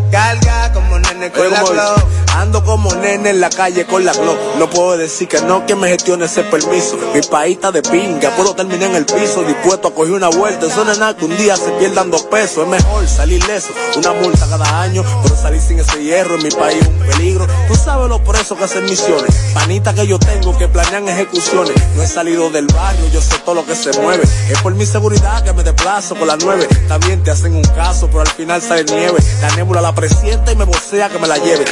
Carga 0.10 0.72
como 0.72 1.00
nene 1.00 1.34
con 1.34 1.52
la 1.52 1.64
Glock. 1.64 2.23
Ando 2.34 2.64
como 2.64 2.94
nene 2.96 3.30
en 3.30 3.40
la 3.40 3.50
calle 3.50 3.86
con 3.86 4.04
la 4.06 4.14
Glock. 4.14 4.38
No 4.58 4.70
puedo 4.70 4.98
decir 4.98 5.28
que 5.28 5.42
no, 5.42 5.66
que 5.66 5.76
me 5.76 5.90
gestione 5.90 6.26
ese 6.26 6.44
permiso. 6.44 6.98
Mi 7.14 7.22
país 7.22 7.56
está 7.56 7.72
de 7.72 7.82
pinga, 7.82 8.32
puedo 8.36 8.56
terminar 8.56 8.90
en 8.90 8.96
el 8.96 9.06
piso. 9.06 9.44
Dispuesto 9.44 9.90
a 9.90 9.94
coger 9.94 10.14
una 10.14 10.30
vuelta. 10.30 10.66
Eso 10.66 10.84
no 10.84 10.92
es 10.92 10.98
nada 10.98 11.16
que 11.16 11.26
un 11.26 11.38
día 11.38 11.56
se 11.56 11.72
pierdan 11.72 12.10
dos 12.10 12.24
pesos. 12.24 12.64
Es 12.64 12.70
mejor 12.70 13.08
salir 13.08 13.46
leso. 13.48 13.70
Una 13.98 14.14
multa 14.14 14.48
cada 14.50 14.82
año, 14.82 15.04
pero 15.22 15.36
salir 15.36 15.62
sin 15.62 15.80
ese 15.80 16.04
hierro 16.04 16.36
en 16.36 16.44
mi 16.44 16.50
país 16.50 16.82
es 16.82 16.88
un 16.88 17.00
peligro. 17.00 17.48
Tú 17.68 17.76
sabes 17.76 18.10
los 18.10 18.22
presos 18.22 18.58
que 18.58 18.64
hacen 18.64 18.86
misiones. 18.86 19.36
Panita 19.54 19.94
que 19.94 20.08
yo 20.08 20.18
tengo 20.18 20.58
que 20.58 20.68
planean 20.68 21.08
ejecuciones. 21.08 21.74
No 21.96 22.02
he 22.02 22.08
salido 22.08 22.50
del 22.50 22.68
barrio, 22.68 23.08
yo 23.14 23.22
sé 23.22 23.38
todo 23.46 23.56
lo 23.56 23.66
que 23.66 23.76
se 23.76 23.92
mueve. 24.00 24.24
Es 24.50 24.60
por 24.62 24.74
mi 24.74 24.86
seguridad 24.86 25.44
que 25.44 25.54
me 25.54 25.64
desplazo 25.64 26.16
con 26.16 26.28
las 26.28 26.44
nueve. 26.44 26.68
También 26.88 27.24
te 27.24 27.32
hacen 27.32 27.56
un 27.56 27.64
caso, 27.64 28.08
pero 28.08 28.22
al 28.22 28.28
final 28.28 28.62
sale 28.62 28.84
nieve. 28.86 29.20
La 29.42 29.56
nébula 29.56 29.82
la 29.82 29.94
presienta 29.94 30.52
y 30.52 30.56
me 30.56 30.66
vocea 30.66 31.10
que 31.10 31.20
me 31.20 31.28
la 31.28 31.38
lleve. 31.38 31.66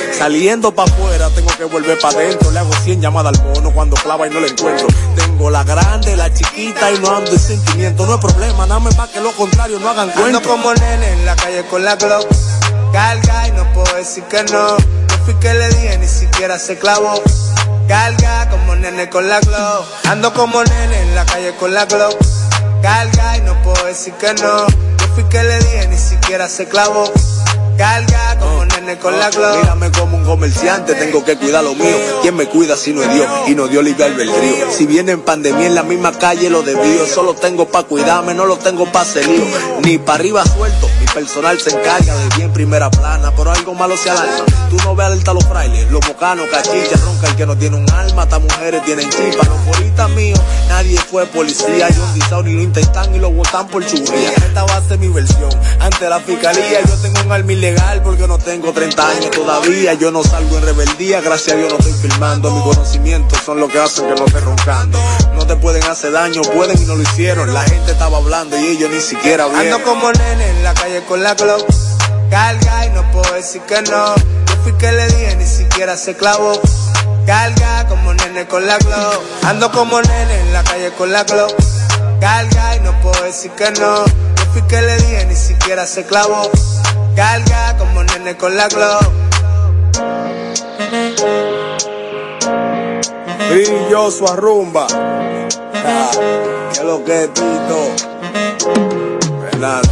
Saliendo 0.52 0.76
pa' 0.76 0.84
afuera, 0.84 1.30
tengo 1.30 1.49
que 1.56 1.64
volver 1.64 1.97
pa' 1.97 2.10
adentro. 2.10 2.52
Le 2.52 2.60
hago 2.60 2.74
100 2.84 2.99
llamadas 2.99 3.39
al 3.39 3.45
mono 3.54 3.72
cuando 3.72 3.95
clava 3.95 4.28
y 4.28 4.32
no 4.32 4.41
la 4.41 4.47
encuentro. 4.47 4.86
Tengo 5.16 5.49
la 5.49 5.64
grande, 5.64 6.14
la 6.18 6.34
chiquita 6.34 6.91
y 6.91 6.99
no 6.99 7.16
ando 7.16 7.32
en 7.32 7.39
sentimiento. 7.39 8.06
No 8.06 8.16
es 8.16 8.20
problema, 8.20 8.66
nada 8.66 8.82
más 8.82 8.93
que 9.14 9.22
lo 9.22 9.32
contrario, 9.32 9.80
no 9.80 9.88
hagan 9.88 10.10
Ando 10.10 10.22
cuento. 10.22 10.41
como 10.41 10.74
nene 10.74 11.10
en 11.14 11.26
la 11.26 11.38
calle 11.38 11.64
con 11.68 11.86
la 11.86 11.95
Glock. 11.95 12.28
Carga 12.91 13.47
y 13.47 13.52
no 13.52 13.72
puedo 13.72 13.95
decir 13.95 14.26
que 14.26 14.43
no. 14.43 14.78
Yo 14.78 15.18
fui 15.24 15.34
que 15.36 15.54
le 15.54 15.70
dije, 15.70 15.97
ni 15.99 16.08
siquiera 16.10 16.60
se 16.60 16.78
clavó. 16.78 17.14
Carga 17.88 18.49
como 18.49 18.76
nene 18.76 19.10
con 19.10 19.30
la 19.30 19.39
Glock. 19.39 19.86
Ando 20.10 20.34
como 20.34 20.62
nene 20.66 21.02
en 21.04 21.16
la 21.16 21.26
calle 21.28 21.56
con 21.56 21.74
la 21.74 21.86
Glock. 21.86 22.18
Carga 22.82 23.38
y 23.38 23.41
no 23.43 23.54
puedo 23.62 23.86
decir 23.86 24.14
que 24.16 24.34
no. 24.34 24.68
Yo 24.68 25.08
fui 25.16 25.24
que 25.30 25.41
le 25.43 25.60
dije, 25.60 25.88
ni 25.88 25.97
siquiera 25.97 26.49
se 26.49 26.68
clavó. 26.68 27.06
Carga 27.78 28.38
como 28.38 28.66
con 28.98 29.18
la 29.18 29.30
Glock. 29.30 29.58
Mírame 29.58 29.92
como 29.92 30.18
un 30.18 30.24
comerciante, 30.24 30.96
tengo 30.96 31.24
que 31.24 31.38
cuidar 31.38 31.64
lo 31.64 31.76
mío. 31.76 31.96
¿Quién 32.22 32.36
me 32.36 32.48
cuida 32.48 32.76
si 32.76 32.94
no 32.94 33.02
es 33.02 33.14
Dios? 33.14 33.28
Y 33.48 33.56
no 33.56 33.68
dio 33.68 33.82
libre 33.82 34.06
albedrío. 34.06 34.72
Si 34.72 34.86
viene 34.86 35.14
en 35.14 35.22
pandemia 35.22 35.68
en 35.68 35.76
la 35.76 35.84
misma 35.84 36.12
calle 36.12 36.50
lo 36.50 36.62
desvío. 36.62 37.06
Solo 37.06 37.34
tengo 37.34 37.68
pa' 37.68 37.84
cuidarme, 37.84 38.34
no 38.34 38.46
lo 38.46 38.58
tengo 38.58 38.86
pa' 38.92 39.06
lío. 39.16 39.46
Ni 39.84 39.98
pa' 39.98 40.16
arriba 40.16 40.44
suelto, 40.46 40.89
mi 41.00 41.06
personal 41.08 41.60
se 41.60 41.72
encarga 41.72 42.16
de 42.16 42.36
bien 42.38 42.52
primera 42.54 42.89
plana. 42.89 43.32
Pero 43.36 43.52
algo 43.52 43.74
malo 43.74 43.96
se 43.98 44.10
alarma. 44.10 44.46
Tú 44.70 44.78
no 44.84 44.96
ves 44.96 45.06
alerta 45.08 45.32
a 45.32 45.34
los 45.34 45.46
frailes, 45.46 45.92
los 45.92 46.06
bocanos, 46.08 46.48
cachicha, 46.50 46.98
ronca 47.04 47.28
el 47.28 47.36
que 47.36 47.46
no 47.46 47.58
tiene 47.58 47.78
un 47.78 47.89
alma. 47.92 48.24
Estas 48.24 48.42
mujeres 48.42 48.84
tienen 48.86 49.10
chispa, 49.10 49.46
los 49.46 49.66
bolitas 49.66 50.10
míos. 50.12 50.39
Nadie 50.70 50.98
fue 50.98 51.26
policía, 51.26 51.88
un 52.02 52.14
disao 52.14 52.44
ni 52.44 52.54
lo 52.54 52.62
intentan 52.62 53.14
y 53.14 53.20
lo 53.20 53.32
botan 53.32 53.68
por 53.68 53.86
churría. 53.86 54.32
Esta 54.32 54.64
va 54.64 54.78
a 54.78 54.82
ser 54.82 55.00
mi 55.00 55.10
versión. 55.10 55.50
Ante 55.80 56.10
la 56.10 56.20
fiscalía 56.20 56.82
yo 56.88 56.96
tengo 56.96 57.22
un 57.26 57.32
arma 57.32 57.52
ilegal 57.52 58.02
porque 58.02 58.28
no 58.28 58.38
tengo 58.38 58.74
30 58.82 59.09
años 59.09 59.29
todavía, 59.29 59.93
yo 59.93 60.09
no 60.09 60.23
salgo 60.23 60.57
en 60.57 60.63
rebeldía, 60.63 61.21
gracias 61.21 61.53
a 61.55 61.59
Dios 61.59 61.71
no 61.71 61.77
estoy 61.77 61.93
filmando. 61.93 62.49
Mis 62.49 62.63
conocimientos 62.63 63.38
son 63.45 63.59
lo 63.59 63.67
que 63.67 63.77
hacen 63.77 64.07
que 64.07 64.15
no 64.19 64.25
esté 64.25 64.39
roncando. 64.39 64.97
No 65.36 65.45
te 65.45 65.55
pueden 65.55 65.84
hacer 65.84 66.13
daño, 66.13 66.41
pueden 66.41 66.82
y 66.82 66.86
no 66.88 66.95
lo 66.95 67.03
hicieron. 67.03 67.53
La 67.53 67.61
gente 67.61 67.91
estaba 67.91 68.17
hablando 68.17 68.57
y 68.57 68.65
ellos 68.65 68.89
ni 68.89 68.99
siquiera 68.99 69.45
vieron. 69.45 69.73
Ando 69.73 69.84
como 69.84 70.11
nene 70.11 70.49
en 70.49 70.63
la 70.63 70.73
calle 70.73 71.03
con 71.07 71.21
la 71.21 71.36
Glock. 71.36 71.63
Carga 72.32 72.88
y 72.88 72.89
no 72.89 73.11
puedo 73.11 73.32
decir 73.36 73.61
que 73.67 73.84
no. 73.84 74.15
Yo 74.15 74.55
fui 74.63 74.73
que 74.73 74.91
le 74.91 75.05
dije, 75.05 75.36
ni 75.36 75.45
siquiera 75.45 75.95
se 75.95 76.15
clavó. 76.15 76.59
Carga 77.27 77.88
como 77.88 78.15
nene 78.15 78.47
con 78.47 78.65
la 78.65 78.79
Glock. 78.79 79.21
Ando 79.43 79.71
como 79.71 80.01
nene 80.01 80.39
en 80.39 80.53
la 80.53 80.63
calle 80.63 80.91
con 80.97 81.11
la 81.11 81.23
Glock. 81.23 81.53
Carga 82.19 82.77
y 82.77 82.79
no 82.79 82.99
puedo 83.01 83.21
decir 83.25 83.51
que 83.51 83.69
no. 83.79 84.05
Yo 84.05 84.45
fui 84.53 84.63
que 84.63 84.82
le 84.82 84.95
dije, 84.97 85.25
ni 85.27 85.36
siquiera 85.36 85.86
se 85.86 86.03
clavó. 86.03 86.49
Carga 87.16 87.78
como 87.78 88.03
nene 88.03 88.36
con 88.38 88.55
la 88.55 88.68
Glock. 88.68 89.12
Brillo 93.49 94.12
su 94.12 94.26
arrumba. 94.26 94.88
Ah, 95.86 96.12
¿Qué 96.74 96.80
es 96.80 96.86
lo 96.86 97.03
que 97.03 97.24
es 97.24 97.34
Tito? 97.34 97.95
Renata, 99.51 99.89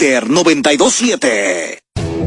Líder 0.00 0.30
927. 0.30 1.78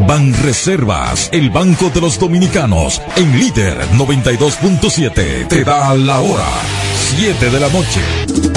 Ban 0.07 0.31
Reservas, 0.43 1.29
el 1.31 1.49
Banco 1.49 1.89
de 1.89 2.01
los 2.01 2.19
Dominicanos, 2.19 3.01
en 3.15 3.39
líder 3.39 3.75
92.7, 3.93 5.47
te 5.47 5.63
da 5.63 5.95
la 5.95 6.19
hora, 6.19 6.45
7 7.17 7.49
de 7.49 7.59
la 7.59 7.69
noche. 7.69 8.52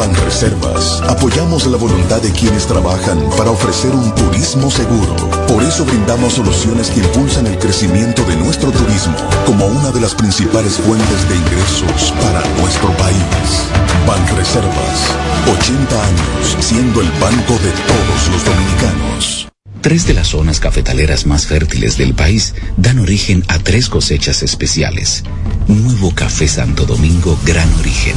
Banreservas 0.00 1.02
apoyamos 1.10 1.66
la 1.66 1.76
voluntad 1.76 2.22
de 2.22 2.32
quienes 2.32 2.66
trabajan 2.66 3.18
para 3.36 3.50
ofrecer 3.50 3.90
un 3.90 4.14
turismo 4.14 4.70
seguro. 4.70 5.14
Por 5.46 5.62
eso 5.62 5.84
brindamos 5.84 6.32
soluciones 6.32 6.90
que 6.90 7.00
impulsan 7.00 7.46
el 7.46 7.58
crecimiento 7.58 8.24
de 8.24 8.34
nuestro 8.36 8.72
turismo 8.72 9.14
como 9.44 9.66
una 9.66 9.90
de 9.90 10.00
las 10.00 10.14
principales 10.14 10.78
fuentes 10.78 11.28
de 11.28 11.36
ingresos 11.36 12.12
para 12.12 12.40
nuestro 12.62 12.88
país. 12.96 13.68
Banreservas, 14.06 15.12
80 15.60 16.06
años 16.06 16.56
siendo 16.60 17.02
el 17.02 17.10
banco 17.20 17.52
de 17.52 17.70
todos 17.70 18.28
los 18.32 18.44
dominicanos. 18.46 19.48
Tres 19.82 20.06
de 20.06 20.14
las 20.14 20.28
zonas 20.28 20.60
cafetaleras 20.60 21.26
más 21.26 21.46
fértiles 21.46 21.98
del 21.98 22.14
país 22.14 22.54
dan 22.78 22.98
origen 22.98 23.44
a 23.48 23.58
tres 23.58 23.90
cosechas 23.90 24.42
especiales. 24.42 25.24
Nuevo 25.68 26.14
Café 26.14 26.48
Santo 26.48 26.84
Domingo 26.84 27.38
Gran 27.44 27.72
Origen. 27.74 28.14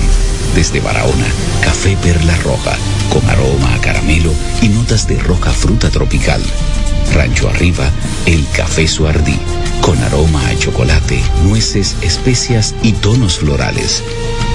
Desde 0.55 0.79
Barahona, 0.79 1.25
café 1.63 1.97
perla 2.01 2.35
roja, 2.37 2.75
con 3.11 3.27
aroma 3.29 3.73
a 3.73 3.81
caramelo 3.81 4.31
y 4.61 4.69
notas 4.69 5.07
de 5.07 5.17
roja 5.19 5.51
fruta 5.51 5.89
tropical. 5.89 6.41
Rancho 7.13 7.49
Arriba, 7.49 7.89
el 8.25 8.45
café 8.55 8.87
Suardí, 8.87 9.37
con 9.81 10.01
aroma 10.03 10.47
a 10.47 10.57
chocolate, 10.57 11.21
nueces, 11.43 11.95
especias 12.01 12.75
y 12.81 12.93
tonos 12.93 13.39
florales. 13.39 14.03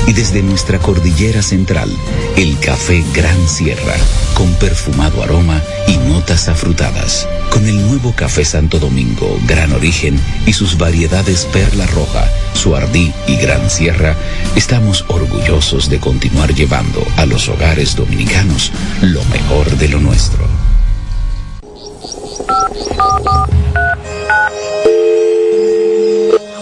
Y 0.09 0.14
desde 0.14 0.42
nuestra 0.42 0.78
cordillera 0.78 1.42
central, 1.42 1.94
el 2.34 2.59
café 2.61 3.04
Gran 3.12 3.46
Sierra, 3.46 3.92
con 4.32 4.50
perfumado 4.54 5.22
aroma 5.22 5.61
y 5.86 5.98
notas 5.98 6.48
afrutadas. 6.48 7.28
Con 7.50 7.66
el 7.66 7.86
nuevo 7.86 8.14
café 8.16 8.42
Santo 8.46 8.78
Domingo, 8.78 9.38
Gran 9.46 9.70
Origen 9.74 10.18
y 10.46 10.54
sus 10.54 10.78
variedades 10.78 11.44
Perla 11.52 11.86
Roja, 11.88 12.26
Suardí 12.54 13.12
y 13.26 13.36
Gran 13.36 13.68
Sierra, 13.68 14.16
estamos 14.56 15.04
orgullosos 15.09 15.90
de 15.90 16.00
continuar 16.00 16.54
llevando 16.54 17.06
a 17.18 17.26
los 17.26 17.46
hogares 17.50 17.94
dominicanos 17.94 18.72
lo 19.02 19.22
mejor 19.24 19.68
de 19.76 19.88
lo 19.88 20.00
nuestro. 20.00 20.48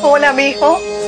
Hola, 0.02 0.32
mijo. 0.32 0.95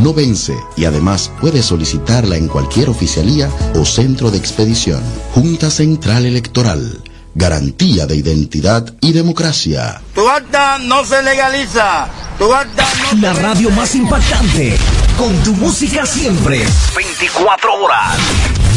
no 0.00 0.14
vence 0.14 0.56
y 0.76 0.84
además 0.84 1.30
puedes 1.40 1.66
solicitarla 1.66 2.36
en 2.36 2.48
cualquier 2.48 2.88
oficialía 2.88 3.50
o 3.74 3.84
centro 3.84 4.30
de 4.30 4.38
expedición. 4.38 5.02
Junta 5.34 5.70
Central 5.70 6.26
Electoral. 6.26 7.02
Garantía 7.34 8.06
de 8.06 8.16
identidad 8.16 8.92
y 9.00 9.12
democracia. 9.12 10.00
Tu 10.14 10.28
acta 10.28 10.78
no 10.78 11.04
se 11.04 11.22
legaliza. 11.22 12.08
Tu 12.38 12.52
acta 12.52 12.86
no 13.12 13.20
La 13.20 13.32
radio 13.34 13.70
más 13.70 13.94
impactante. 13.94 14.76
Con 15.16 15.36
tu 15.44 15.54
música 15.54 16.04
siempre. 16.06 16.64
24 16.96 17.74
horas. 17.74 18.18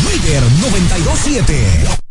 Líder 0.06 0.44
927. 0.62 2.03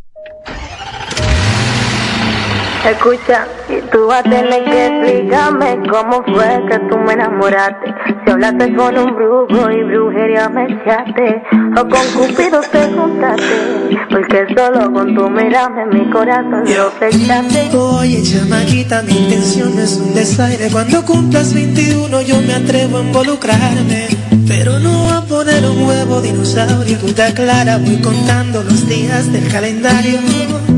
Escucha, 2.85 3.47
tú 3.93 4.07
vas 4.09 4.20
a 4.20 4.22
tener 4.24 4.64
que 4.64 4.87
explicarme 4.87 5.78
cómo 5.89 6.24
fue 6.24 6.61
que 6.68 6.78
tú 6.91 6.99
me 6.99 7.12
enamoraste. 7.12 7.95
Si 8.24 8.30
hablaste 8.33 8.74
con 8.74 8.99
un 8.99 9.14
brujo 9.14 9.70
y 9.70 9.85
brujería 9.85 10.49
me 10.49 10.64
echaste, 10.64 11.43
o 11.76 11.89
con 11.89 12.07
Cupido 12.12 12.61
te 12.61 12.83
juntaste, 12.93 13.99
porque 14.11 14.47
solo 14.57 14.93
con 14.93 15.14
tu 15.14 15.30
mirarme 15.30 15.87
mi 15.87 16.11
corazón 16.11 16.64
lo 16.64 16.91
flechaste. 16.91 17.70
Oye, 17.76 18.20
chamaquita, 18.20 19.03
mi 19.03 19.16
intención 19.16 19.78
es 19.78 19.99
un 19.99 20.12
desaire. 20.14 20.68
Cuando 20.72 21.05
cumplas 21.05 21.55
21 21.55 22.20
yo 22.22 22.41
me 22.43 22.55
atrevo 22.55 22.99
a 22.99 23.03
involucrarme. 23.03 24.09
Pero 24.49 24.80
no 24.80 25.09
a 25.09 25.22
poner 25.22 25.64
un 25.64 25.87
huevo 25.87 26.20
dinosaurio. 26.20 26.99
Tú 26.99 27.12
te 27.12 27.22
aclara, 27.22 27.78
voy 27.78 28.01
contando 28.03 28.62
los 28.64 28.89
días 28.89 29.33
del 29.33 29.49
calendario. 29.51 30.18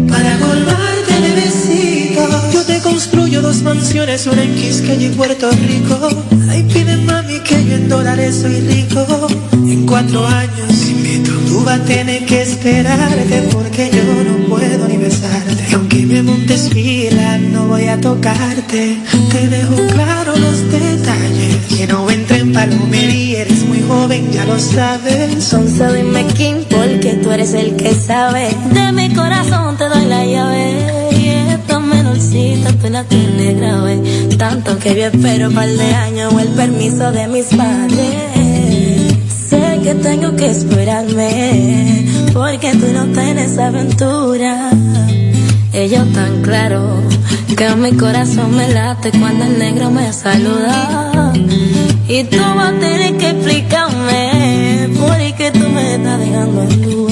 Para 0.07 0.39
colmarte 0.39 1.21
de 1.21 1.35
Yo 2.53 2.63
te 2.65 2.81
construyo 2.81 3.43
dos 3.43 3.63
mansiones, 3.63 4.27
una 4.29 4.43
en 4.45 4.55
Quisqueya 4.55 5.07
y 5.07 5.11
Puerto 5.11 5.51
Rico. 5.51 6.09
Ahí 6.49 6.63
pide 6.63 6.97
mami 6.99 7.41
que 7.41 7.65
yo 7.65 7.75
en 7.75 7.89
dólares 7.89 8.37
soy 8.41 8.61
rico. 8.61 9.05
En 9.53 9.85
cuatro 9.85 10.25
años 10.25 10.87
invito. 10.89 11.33
Tú 11.49 11.65
vas 11.65 11.81
a 11.81 11.85
tener 11.85 12.25
que 12.25 12.43
esperarte 12.43 13.49
porque 13.51 13.91
yo 13.93 14.05
no 14.05 14.49
puedo 14.49 14.87
ni 14.87 14.97
besarte. 14.97 15.67
Y 15.69 15.75
aunque 15.75 16.07
me 16.07 16.23
montes 16.23 16.71
fila, 16.71 17.39
no 17.39 17.67
voy 17.67 17.89
a 17.89 18.01
tocarte. 18.01 18.97
Te 19.33 19.49
dejo 19.49 19.75
claro 19.95 20.37
los 20.37 20.71
detalles. 20.71 21.57
Que 21.77 21.89
no 21.89 22.09
entre 22.09 22.39
en 22.39 22.53
palomería, 22.53 23.41
eres 23.41 23.65
muy 23.65 23.83
joven, 23.89 24.31
ya 24.31 24.45
lo 24.45 24.61
sabes. 24.61 25.43
Sonso 25.43 25.93
dime 25.93 26.25
quién, 26.37 26.65
porque 26.71 27.15
tú 27.15 27.33
eres 27.33 27.55
el 27.55 27.75
que 27.75 27.93
sabe. 27.93 28.57
De 28.73 28.93
mi 28.93 29.13
corazón 29.13 29.77
te 29.77 29.89
doy 29.89 30.07
la 30.07 30.25
llave. 30.25 30.64
Tanto 34.39 34.79
que 34.79 34.95
yo 34.95 35.07
espero 35.07 35.51
par 35.53 35.69
de 35.69 35.95
años 35.95 36.33
o 36.35 36.41
el 36.41 36.49
permiso 36.49 37.13
de 37.13 37.27
mis 37.29 37.47
padres. 37.47 39.15
Sé 39.49 39.81
que 39.83 39.95
tengo 39.95 40.35
que 40.37 40.51
esperarme. 40.51 42.07
Porque 42.33 42.73
tú 42.73 42.87
no 42.93 43.07
tienes 43.07 43.57
aventura. 43.59 44.71
Ellos 45.73 46.13
tan 46.13 46.43
claro 46.43 47.03
que 47.57 47.75
mi 47.77 47.93
corazón 47.93 48.57
me 48.57 48.69
late 48.69 49.13
cuando 49.13 49.45
el 49.45 49.59
negro 49.59 49.91
me 49.91 50.13
saluda. 50.13 51.33
Y 52.09 52.25
tú 52.25 52.39
vas 52.39 52.75
a 52.75 52.79
tener 52.79 53.17
que 53.17 53.31
explicarme 53.31 54.91
porque 54.99 55.51
tú 55.53 55.69
me 55.71 55.95
estás 55.95 56.19
dejando 56.19 56.63
en 56.63 57.04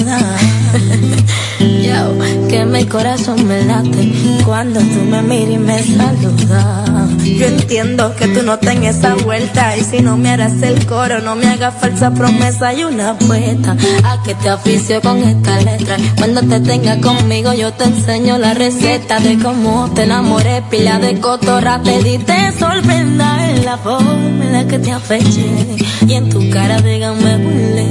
mi 2.65 2.85
corazón 2.85 3.47
me 3.47 3.65
late 3.65 4.11
cuando 4.45 4.79
tú 4.79 5.01
me 5.09 5.21
miras 5.21 5.53
y 5.53 5.57
me 5.57 5.83
saludas. 5.83 7.17
Yo 7.23 7.45
entiendo 7.45 8.15
que 8.15 8.27
tú 8.27 8.43
no 8.43 8.59
tengas 8.59 8.97
esa 8.97 9.15
vuelta 9.15 9.75
y 9.77 9.81
si 9.81 10.01
no 10.01 10.17
me 10.17 10.29
harás 10.29 10.61
el 10.61 10.85
coro, 10.85 11.19
no 11.19 11.35
me 11.35 11.47
hagas 11.47 11.73
falsa 11.79 12.11
promesa 12.11 12.73
y 12.73 12.83
una 12.83 13.11
apuesta 13.11 13.75
a 14.03 14.21
que 14.23 14.35
te 14.35 14.51
oficio 14.51 15.01
con 15.01 15.17
esta 15.23 15.59
letra. 15.61 15.97
Cuando 16.17 16.41
te 16.41 16.59
tenga 16.59 16.99
conmigo 17.01 17.53
yo 17.53 17.71
te 17.73 17.85
enseño 17.85 18.37
la 18.37 18.53
receta 18.53 19.19
de 19.19 19.37
cómo 19.39 19.91
te 19.93 20.03
enamoré, 20.03 20.63
pila 20.69 20.99
de 20.99 21.19
cotorra, 21.19 21.81
pedí 21.81 22.17
te 22.19 22.51
sorprenda 22.57 23.49
en 23.49 23.65
la 23.65 23.77
forma 23.77 24.45
en 24.45 24.53
la 24.53 24.67
que 24.67 24.79
te 24.79 24.91
afeché 24.91 25.77
y 26.07 26.13
en 26.13 26.29
tu 26.29 26.49
cara 26.49 26.81
digan 26.81 27.15
me 27.23 27.37
burlé. 27.37 27.82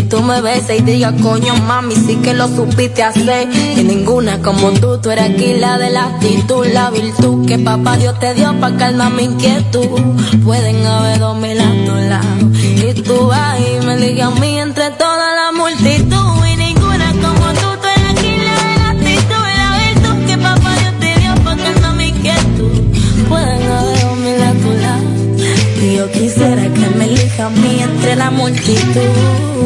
Y 0.00 0.04
tú 0.04 0.22
me 0.22 0.40
beses 0.40 0.80
y 0.80 0.82
digas, 0.82 1.12
coño 1.20 1.54
mami, 1.56 1.94
sí 1.94 2.16
que 2.16 2.32
lo 2.32 2.48
supiste 2.48 3.02
hacer. 3.02 3.50
Y 3.76 3.82
ninguna 3.82 4.40
como 4.40 4.70
tú, 4.70 4.98
tú 4.98 5.10
eres 5.10 5.30
aquí 5.30 5.52
la 5.58 5.76
de 5.76 5.90
la 5.90 6.04
actitud, 6.04 6.66
la 6.72 6.88
virtud 6.88 7.46
que 7.46 7.58
papá 7.58 7.98
Dios 7.98 8.18
te 8.18 8.32
dio 8.32 8.58
pa' 8.58 8.74
calmar 8.78 9.12
mi 9.12 9.24
inquietud. 9.24 10.00
Pueden 10.42 10.86
haber 10.86 11.18
dos 11.18 11.36
mil 11.36 11.60
a 11.60 11.70
tu 11.84 11.94
lado. 12.08 12.50
Y 12.88 12.94
tú 13.02 13.30
ahí 13.30 13.78
me 13.84 13.98
ligas 13.98 14.34
a 14.34 14.40
mí 14.40 14.58
entre 14.58 14.90
toda 14.92 15.34
la 15.34 15.52
multitud. 15.52 16.46
Y 16.50 16.56
ninguna 16.56 17.12
como 17.12 17.52
tú, 17.60 17.68
tú 17.82 17.88
eres 17.94 18.10
aquí 18.10 18.36
la 18.46 18.56
de 18.68 18.76
la 18.78 18.90
actitud, 18.92 19.44
la 19.60 20.26
que 20.26 20.38
papá 20.38 20.76
Dios 20.80 20.94
te 20.98 21.20
dio 21.20 21.34
pa' 21.44 21.56
calmar 21.56 21.94
mi 21.96 22.08
inquietud. 22.08 22.72
Pueden 23.28 23.62
haber 23.70 24.00
dos 24.00 24.16
mil 24.16 24.42
a 24.42 24.52
tu. 24.52 24.70
Y 25.82 25.96
yo 25.96 26.10
quisiera 26.10 26.62
que 26.62 26.86
me 26.96 27.04
elija 27.04 27.46
a 27.46 27.50
mí 27.50 27.80
entre 27.82 28.16
la 28.16 28.30
multitud. 28.30 29.59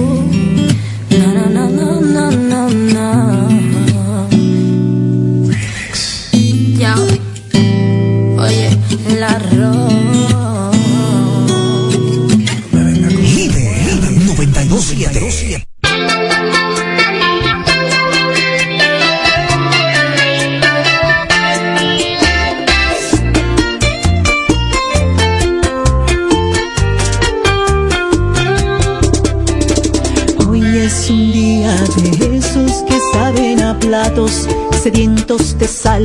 Sedientos 35.25 35.59
de 35.59 35.69
sal. 35.69 36.05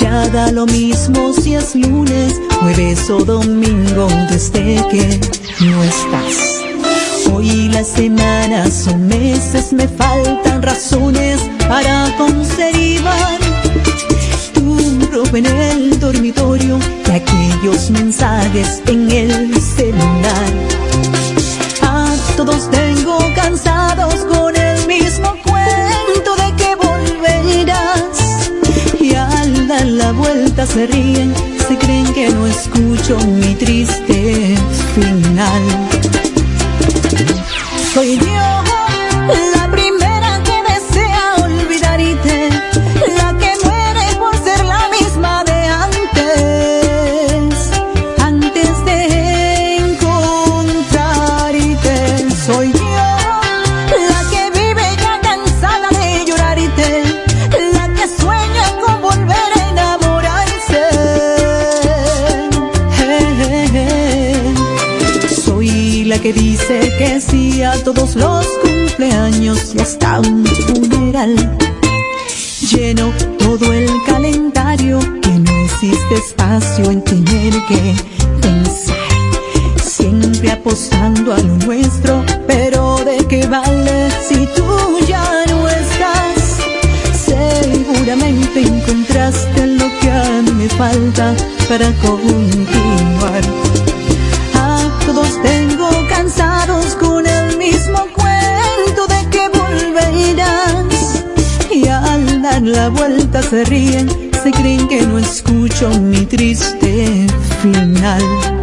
Ya 0.00 0.28
da 0.28 0.50
lo 0.52 0.66
mismo 0.66 1.32
si 1.32 1.54
es 1.54 1.74
lunes, 1.74 2.34
jueves 2.60 3.10
o 3.10 3.24
domingo 3.24 4.08
desde 4.30 4.76
que 4.90 5.20
no 5.60 5.82
estás. 5.82 7.32
Hoy 7.32 7.68
las 7.68 7.88
semanas 7.88 8.86
o 8.88 8.96
meses 8.96 9.72
me 9.72 9.88
faltan 9.88 10.62
razones 10.62 11.40
para 11.68 12.14
conservar 12.16 13.38
tu 14.54 15.00
ropa 15.12 15.38
en 15.38 15.46
el 15.46 16.00
dormitorio 16.00 16.78
y 17.06 17.10
aquellos 17.10 17.90
mensajes 17.90 18.82
en 18.86 19.10
el 19.10 19.60
celular. 19.60 20.52
A 21.82 22.14
todos 22.36 22.70
tengo 22.70 23.18
cansados 23.34 24.24
con 24.26 24.47
la 30.08 30.14
vuelta 30.14 30.64
se 30.64 30.86
ríen, 30.86 31.34
se 31.68 31.76
creen 31.76 32.10
que 32.14 32.30
no 32.30 32.46
escucho 32.46 33.18
mi 33.26 33.54
triste 33.54 34.56
final. 34.94 35.62
Soy 37.92 38.18
yo, 38.18 38.57
dice 66.32 66.80
que 66.98 67.20
sí 67.20 67.62
a 67.62 67.72
todos 67.82 68.16
los 68.16 68.46
cumpleaños 68.62 69.74
y 69.74 69.80
hasta 69.80 70.20
un 70.20 70.44
funeral. 70.46 71.34
Lleno 72.70 73.12
todo 73.38 73.72
el 73.72 73.88
calendario 74.04 74.98
que 75.22 75.30
no 75.30 75.52
existe 75.64 76.14
espacio 76.14 76.90
en 76.90 77.02
tener 77.02 77.52
que 77.66 77.94
pensar. 78.40 78.96
Siempre 79.82 80.50
apostando 80.50 81.32
a 81.32 81.38
lo 81.38 81.56
nuestro, 81.66 82.24
pero 82.46 82.98
¿de 83.04 83.18
qué 83.28 83.46
vale 83.46 84.10
si 84.28 84.46
tú 84.56 84.98
ya 85.06 85.44
no 85.48 85.68
estás? 85.68 86.58
Seguramente 87.14 88.60
encontraste 88.60 89.66
lo 89.66 89.86
que 90.00 90.10
a 90.10 90.42
mí 90.42 90.50
me 90.52 90.68
falta 90.68 91.34
para 91.68 91.90
continuar. 92.02 93.67
La 102.60 102.88
vuelta 102.88 103.42
se 103.42 103.64
ríen, 103.64 104.08
se 104.42 104.50
creen 104.50 104.88
que 104.88 105.02
no 105.02 105.18
escucho 105.18 105.90
mi 106.00 106.26
triste 106.26 107.26
final. 107.62 108.57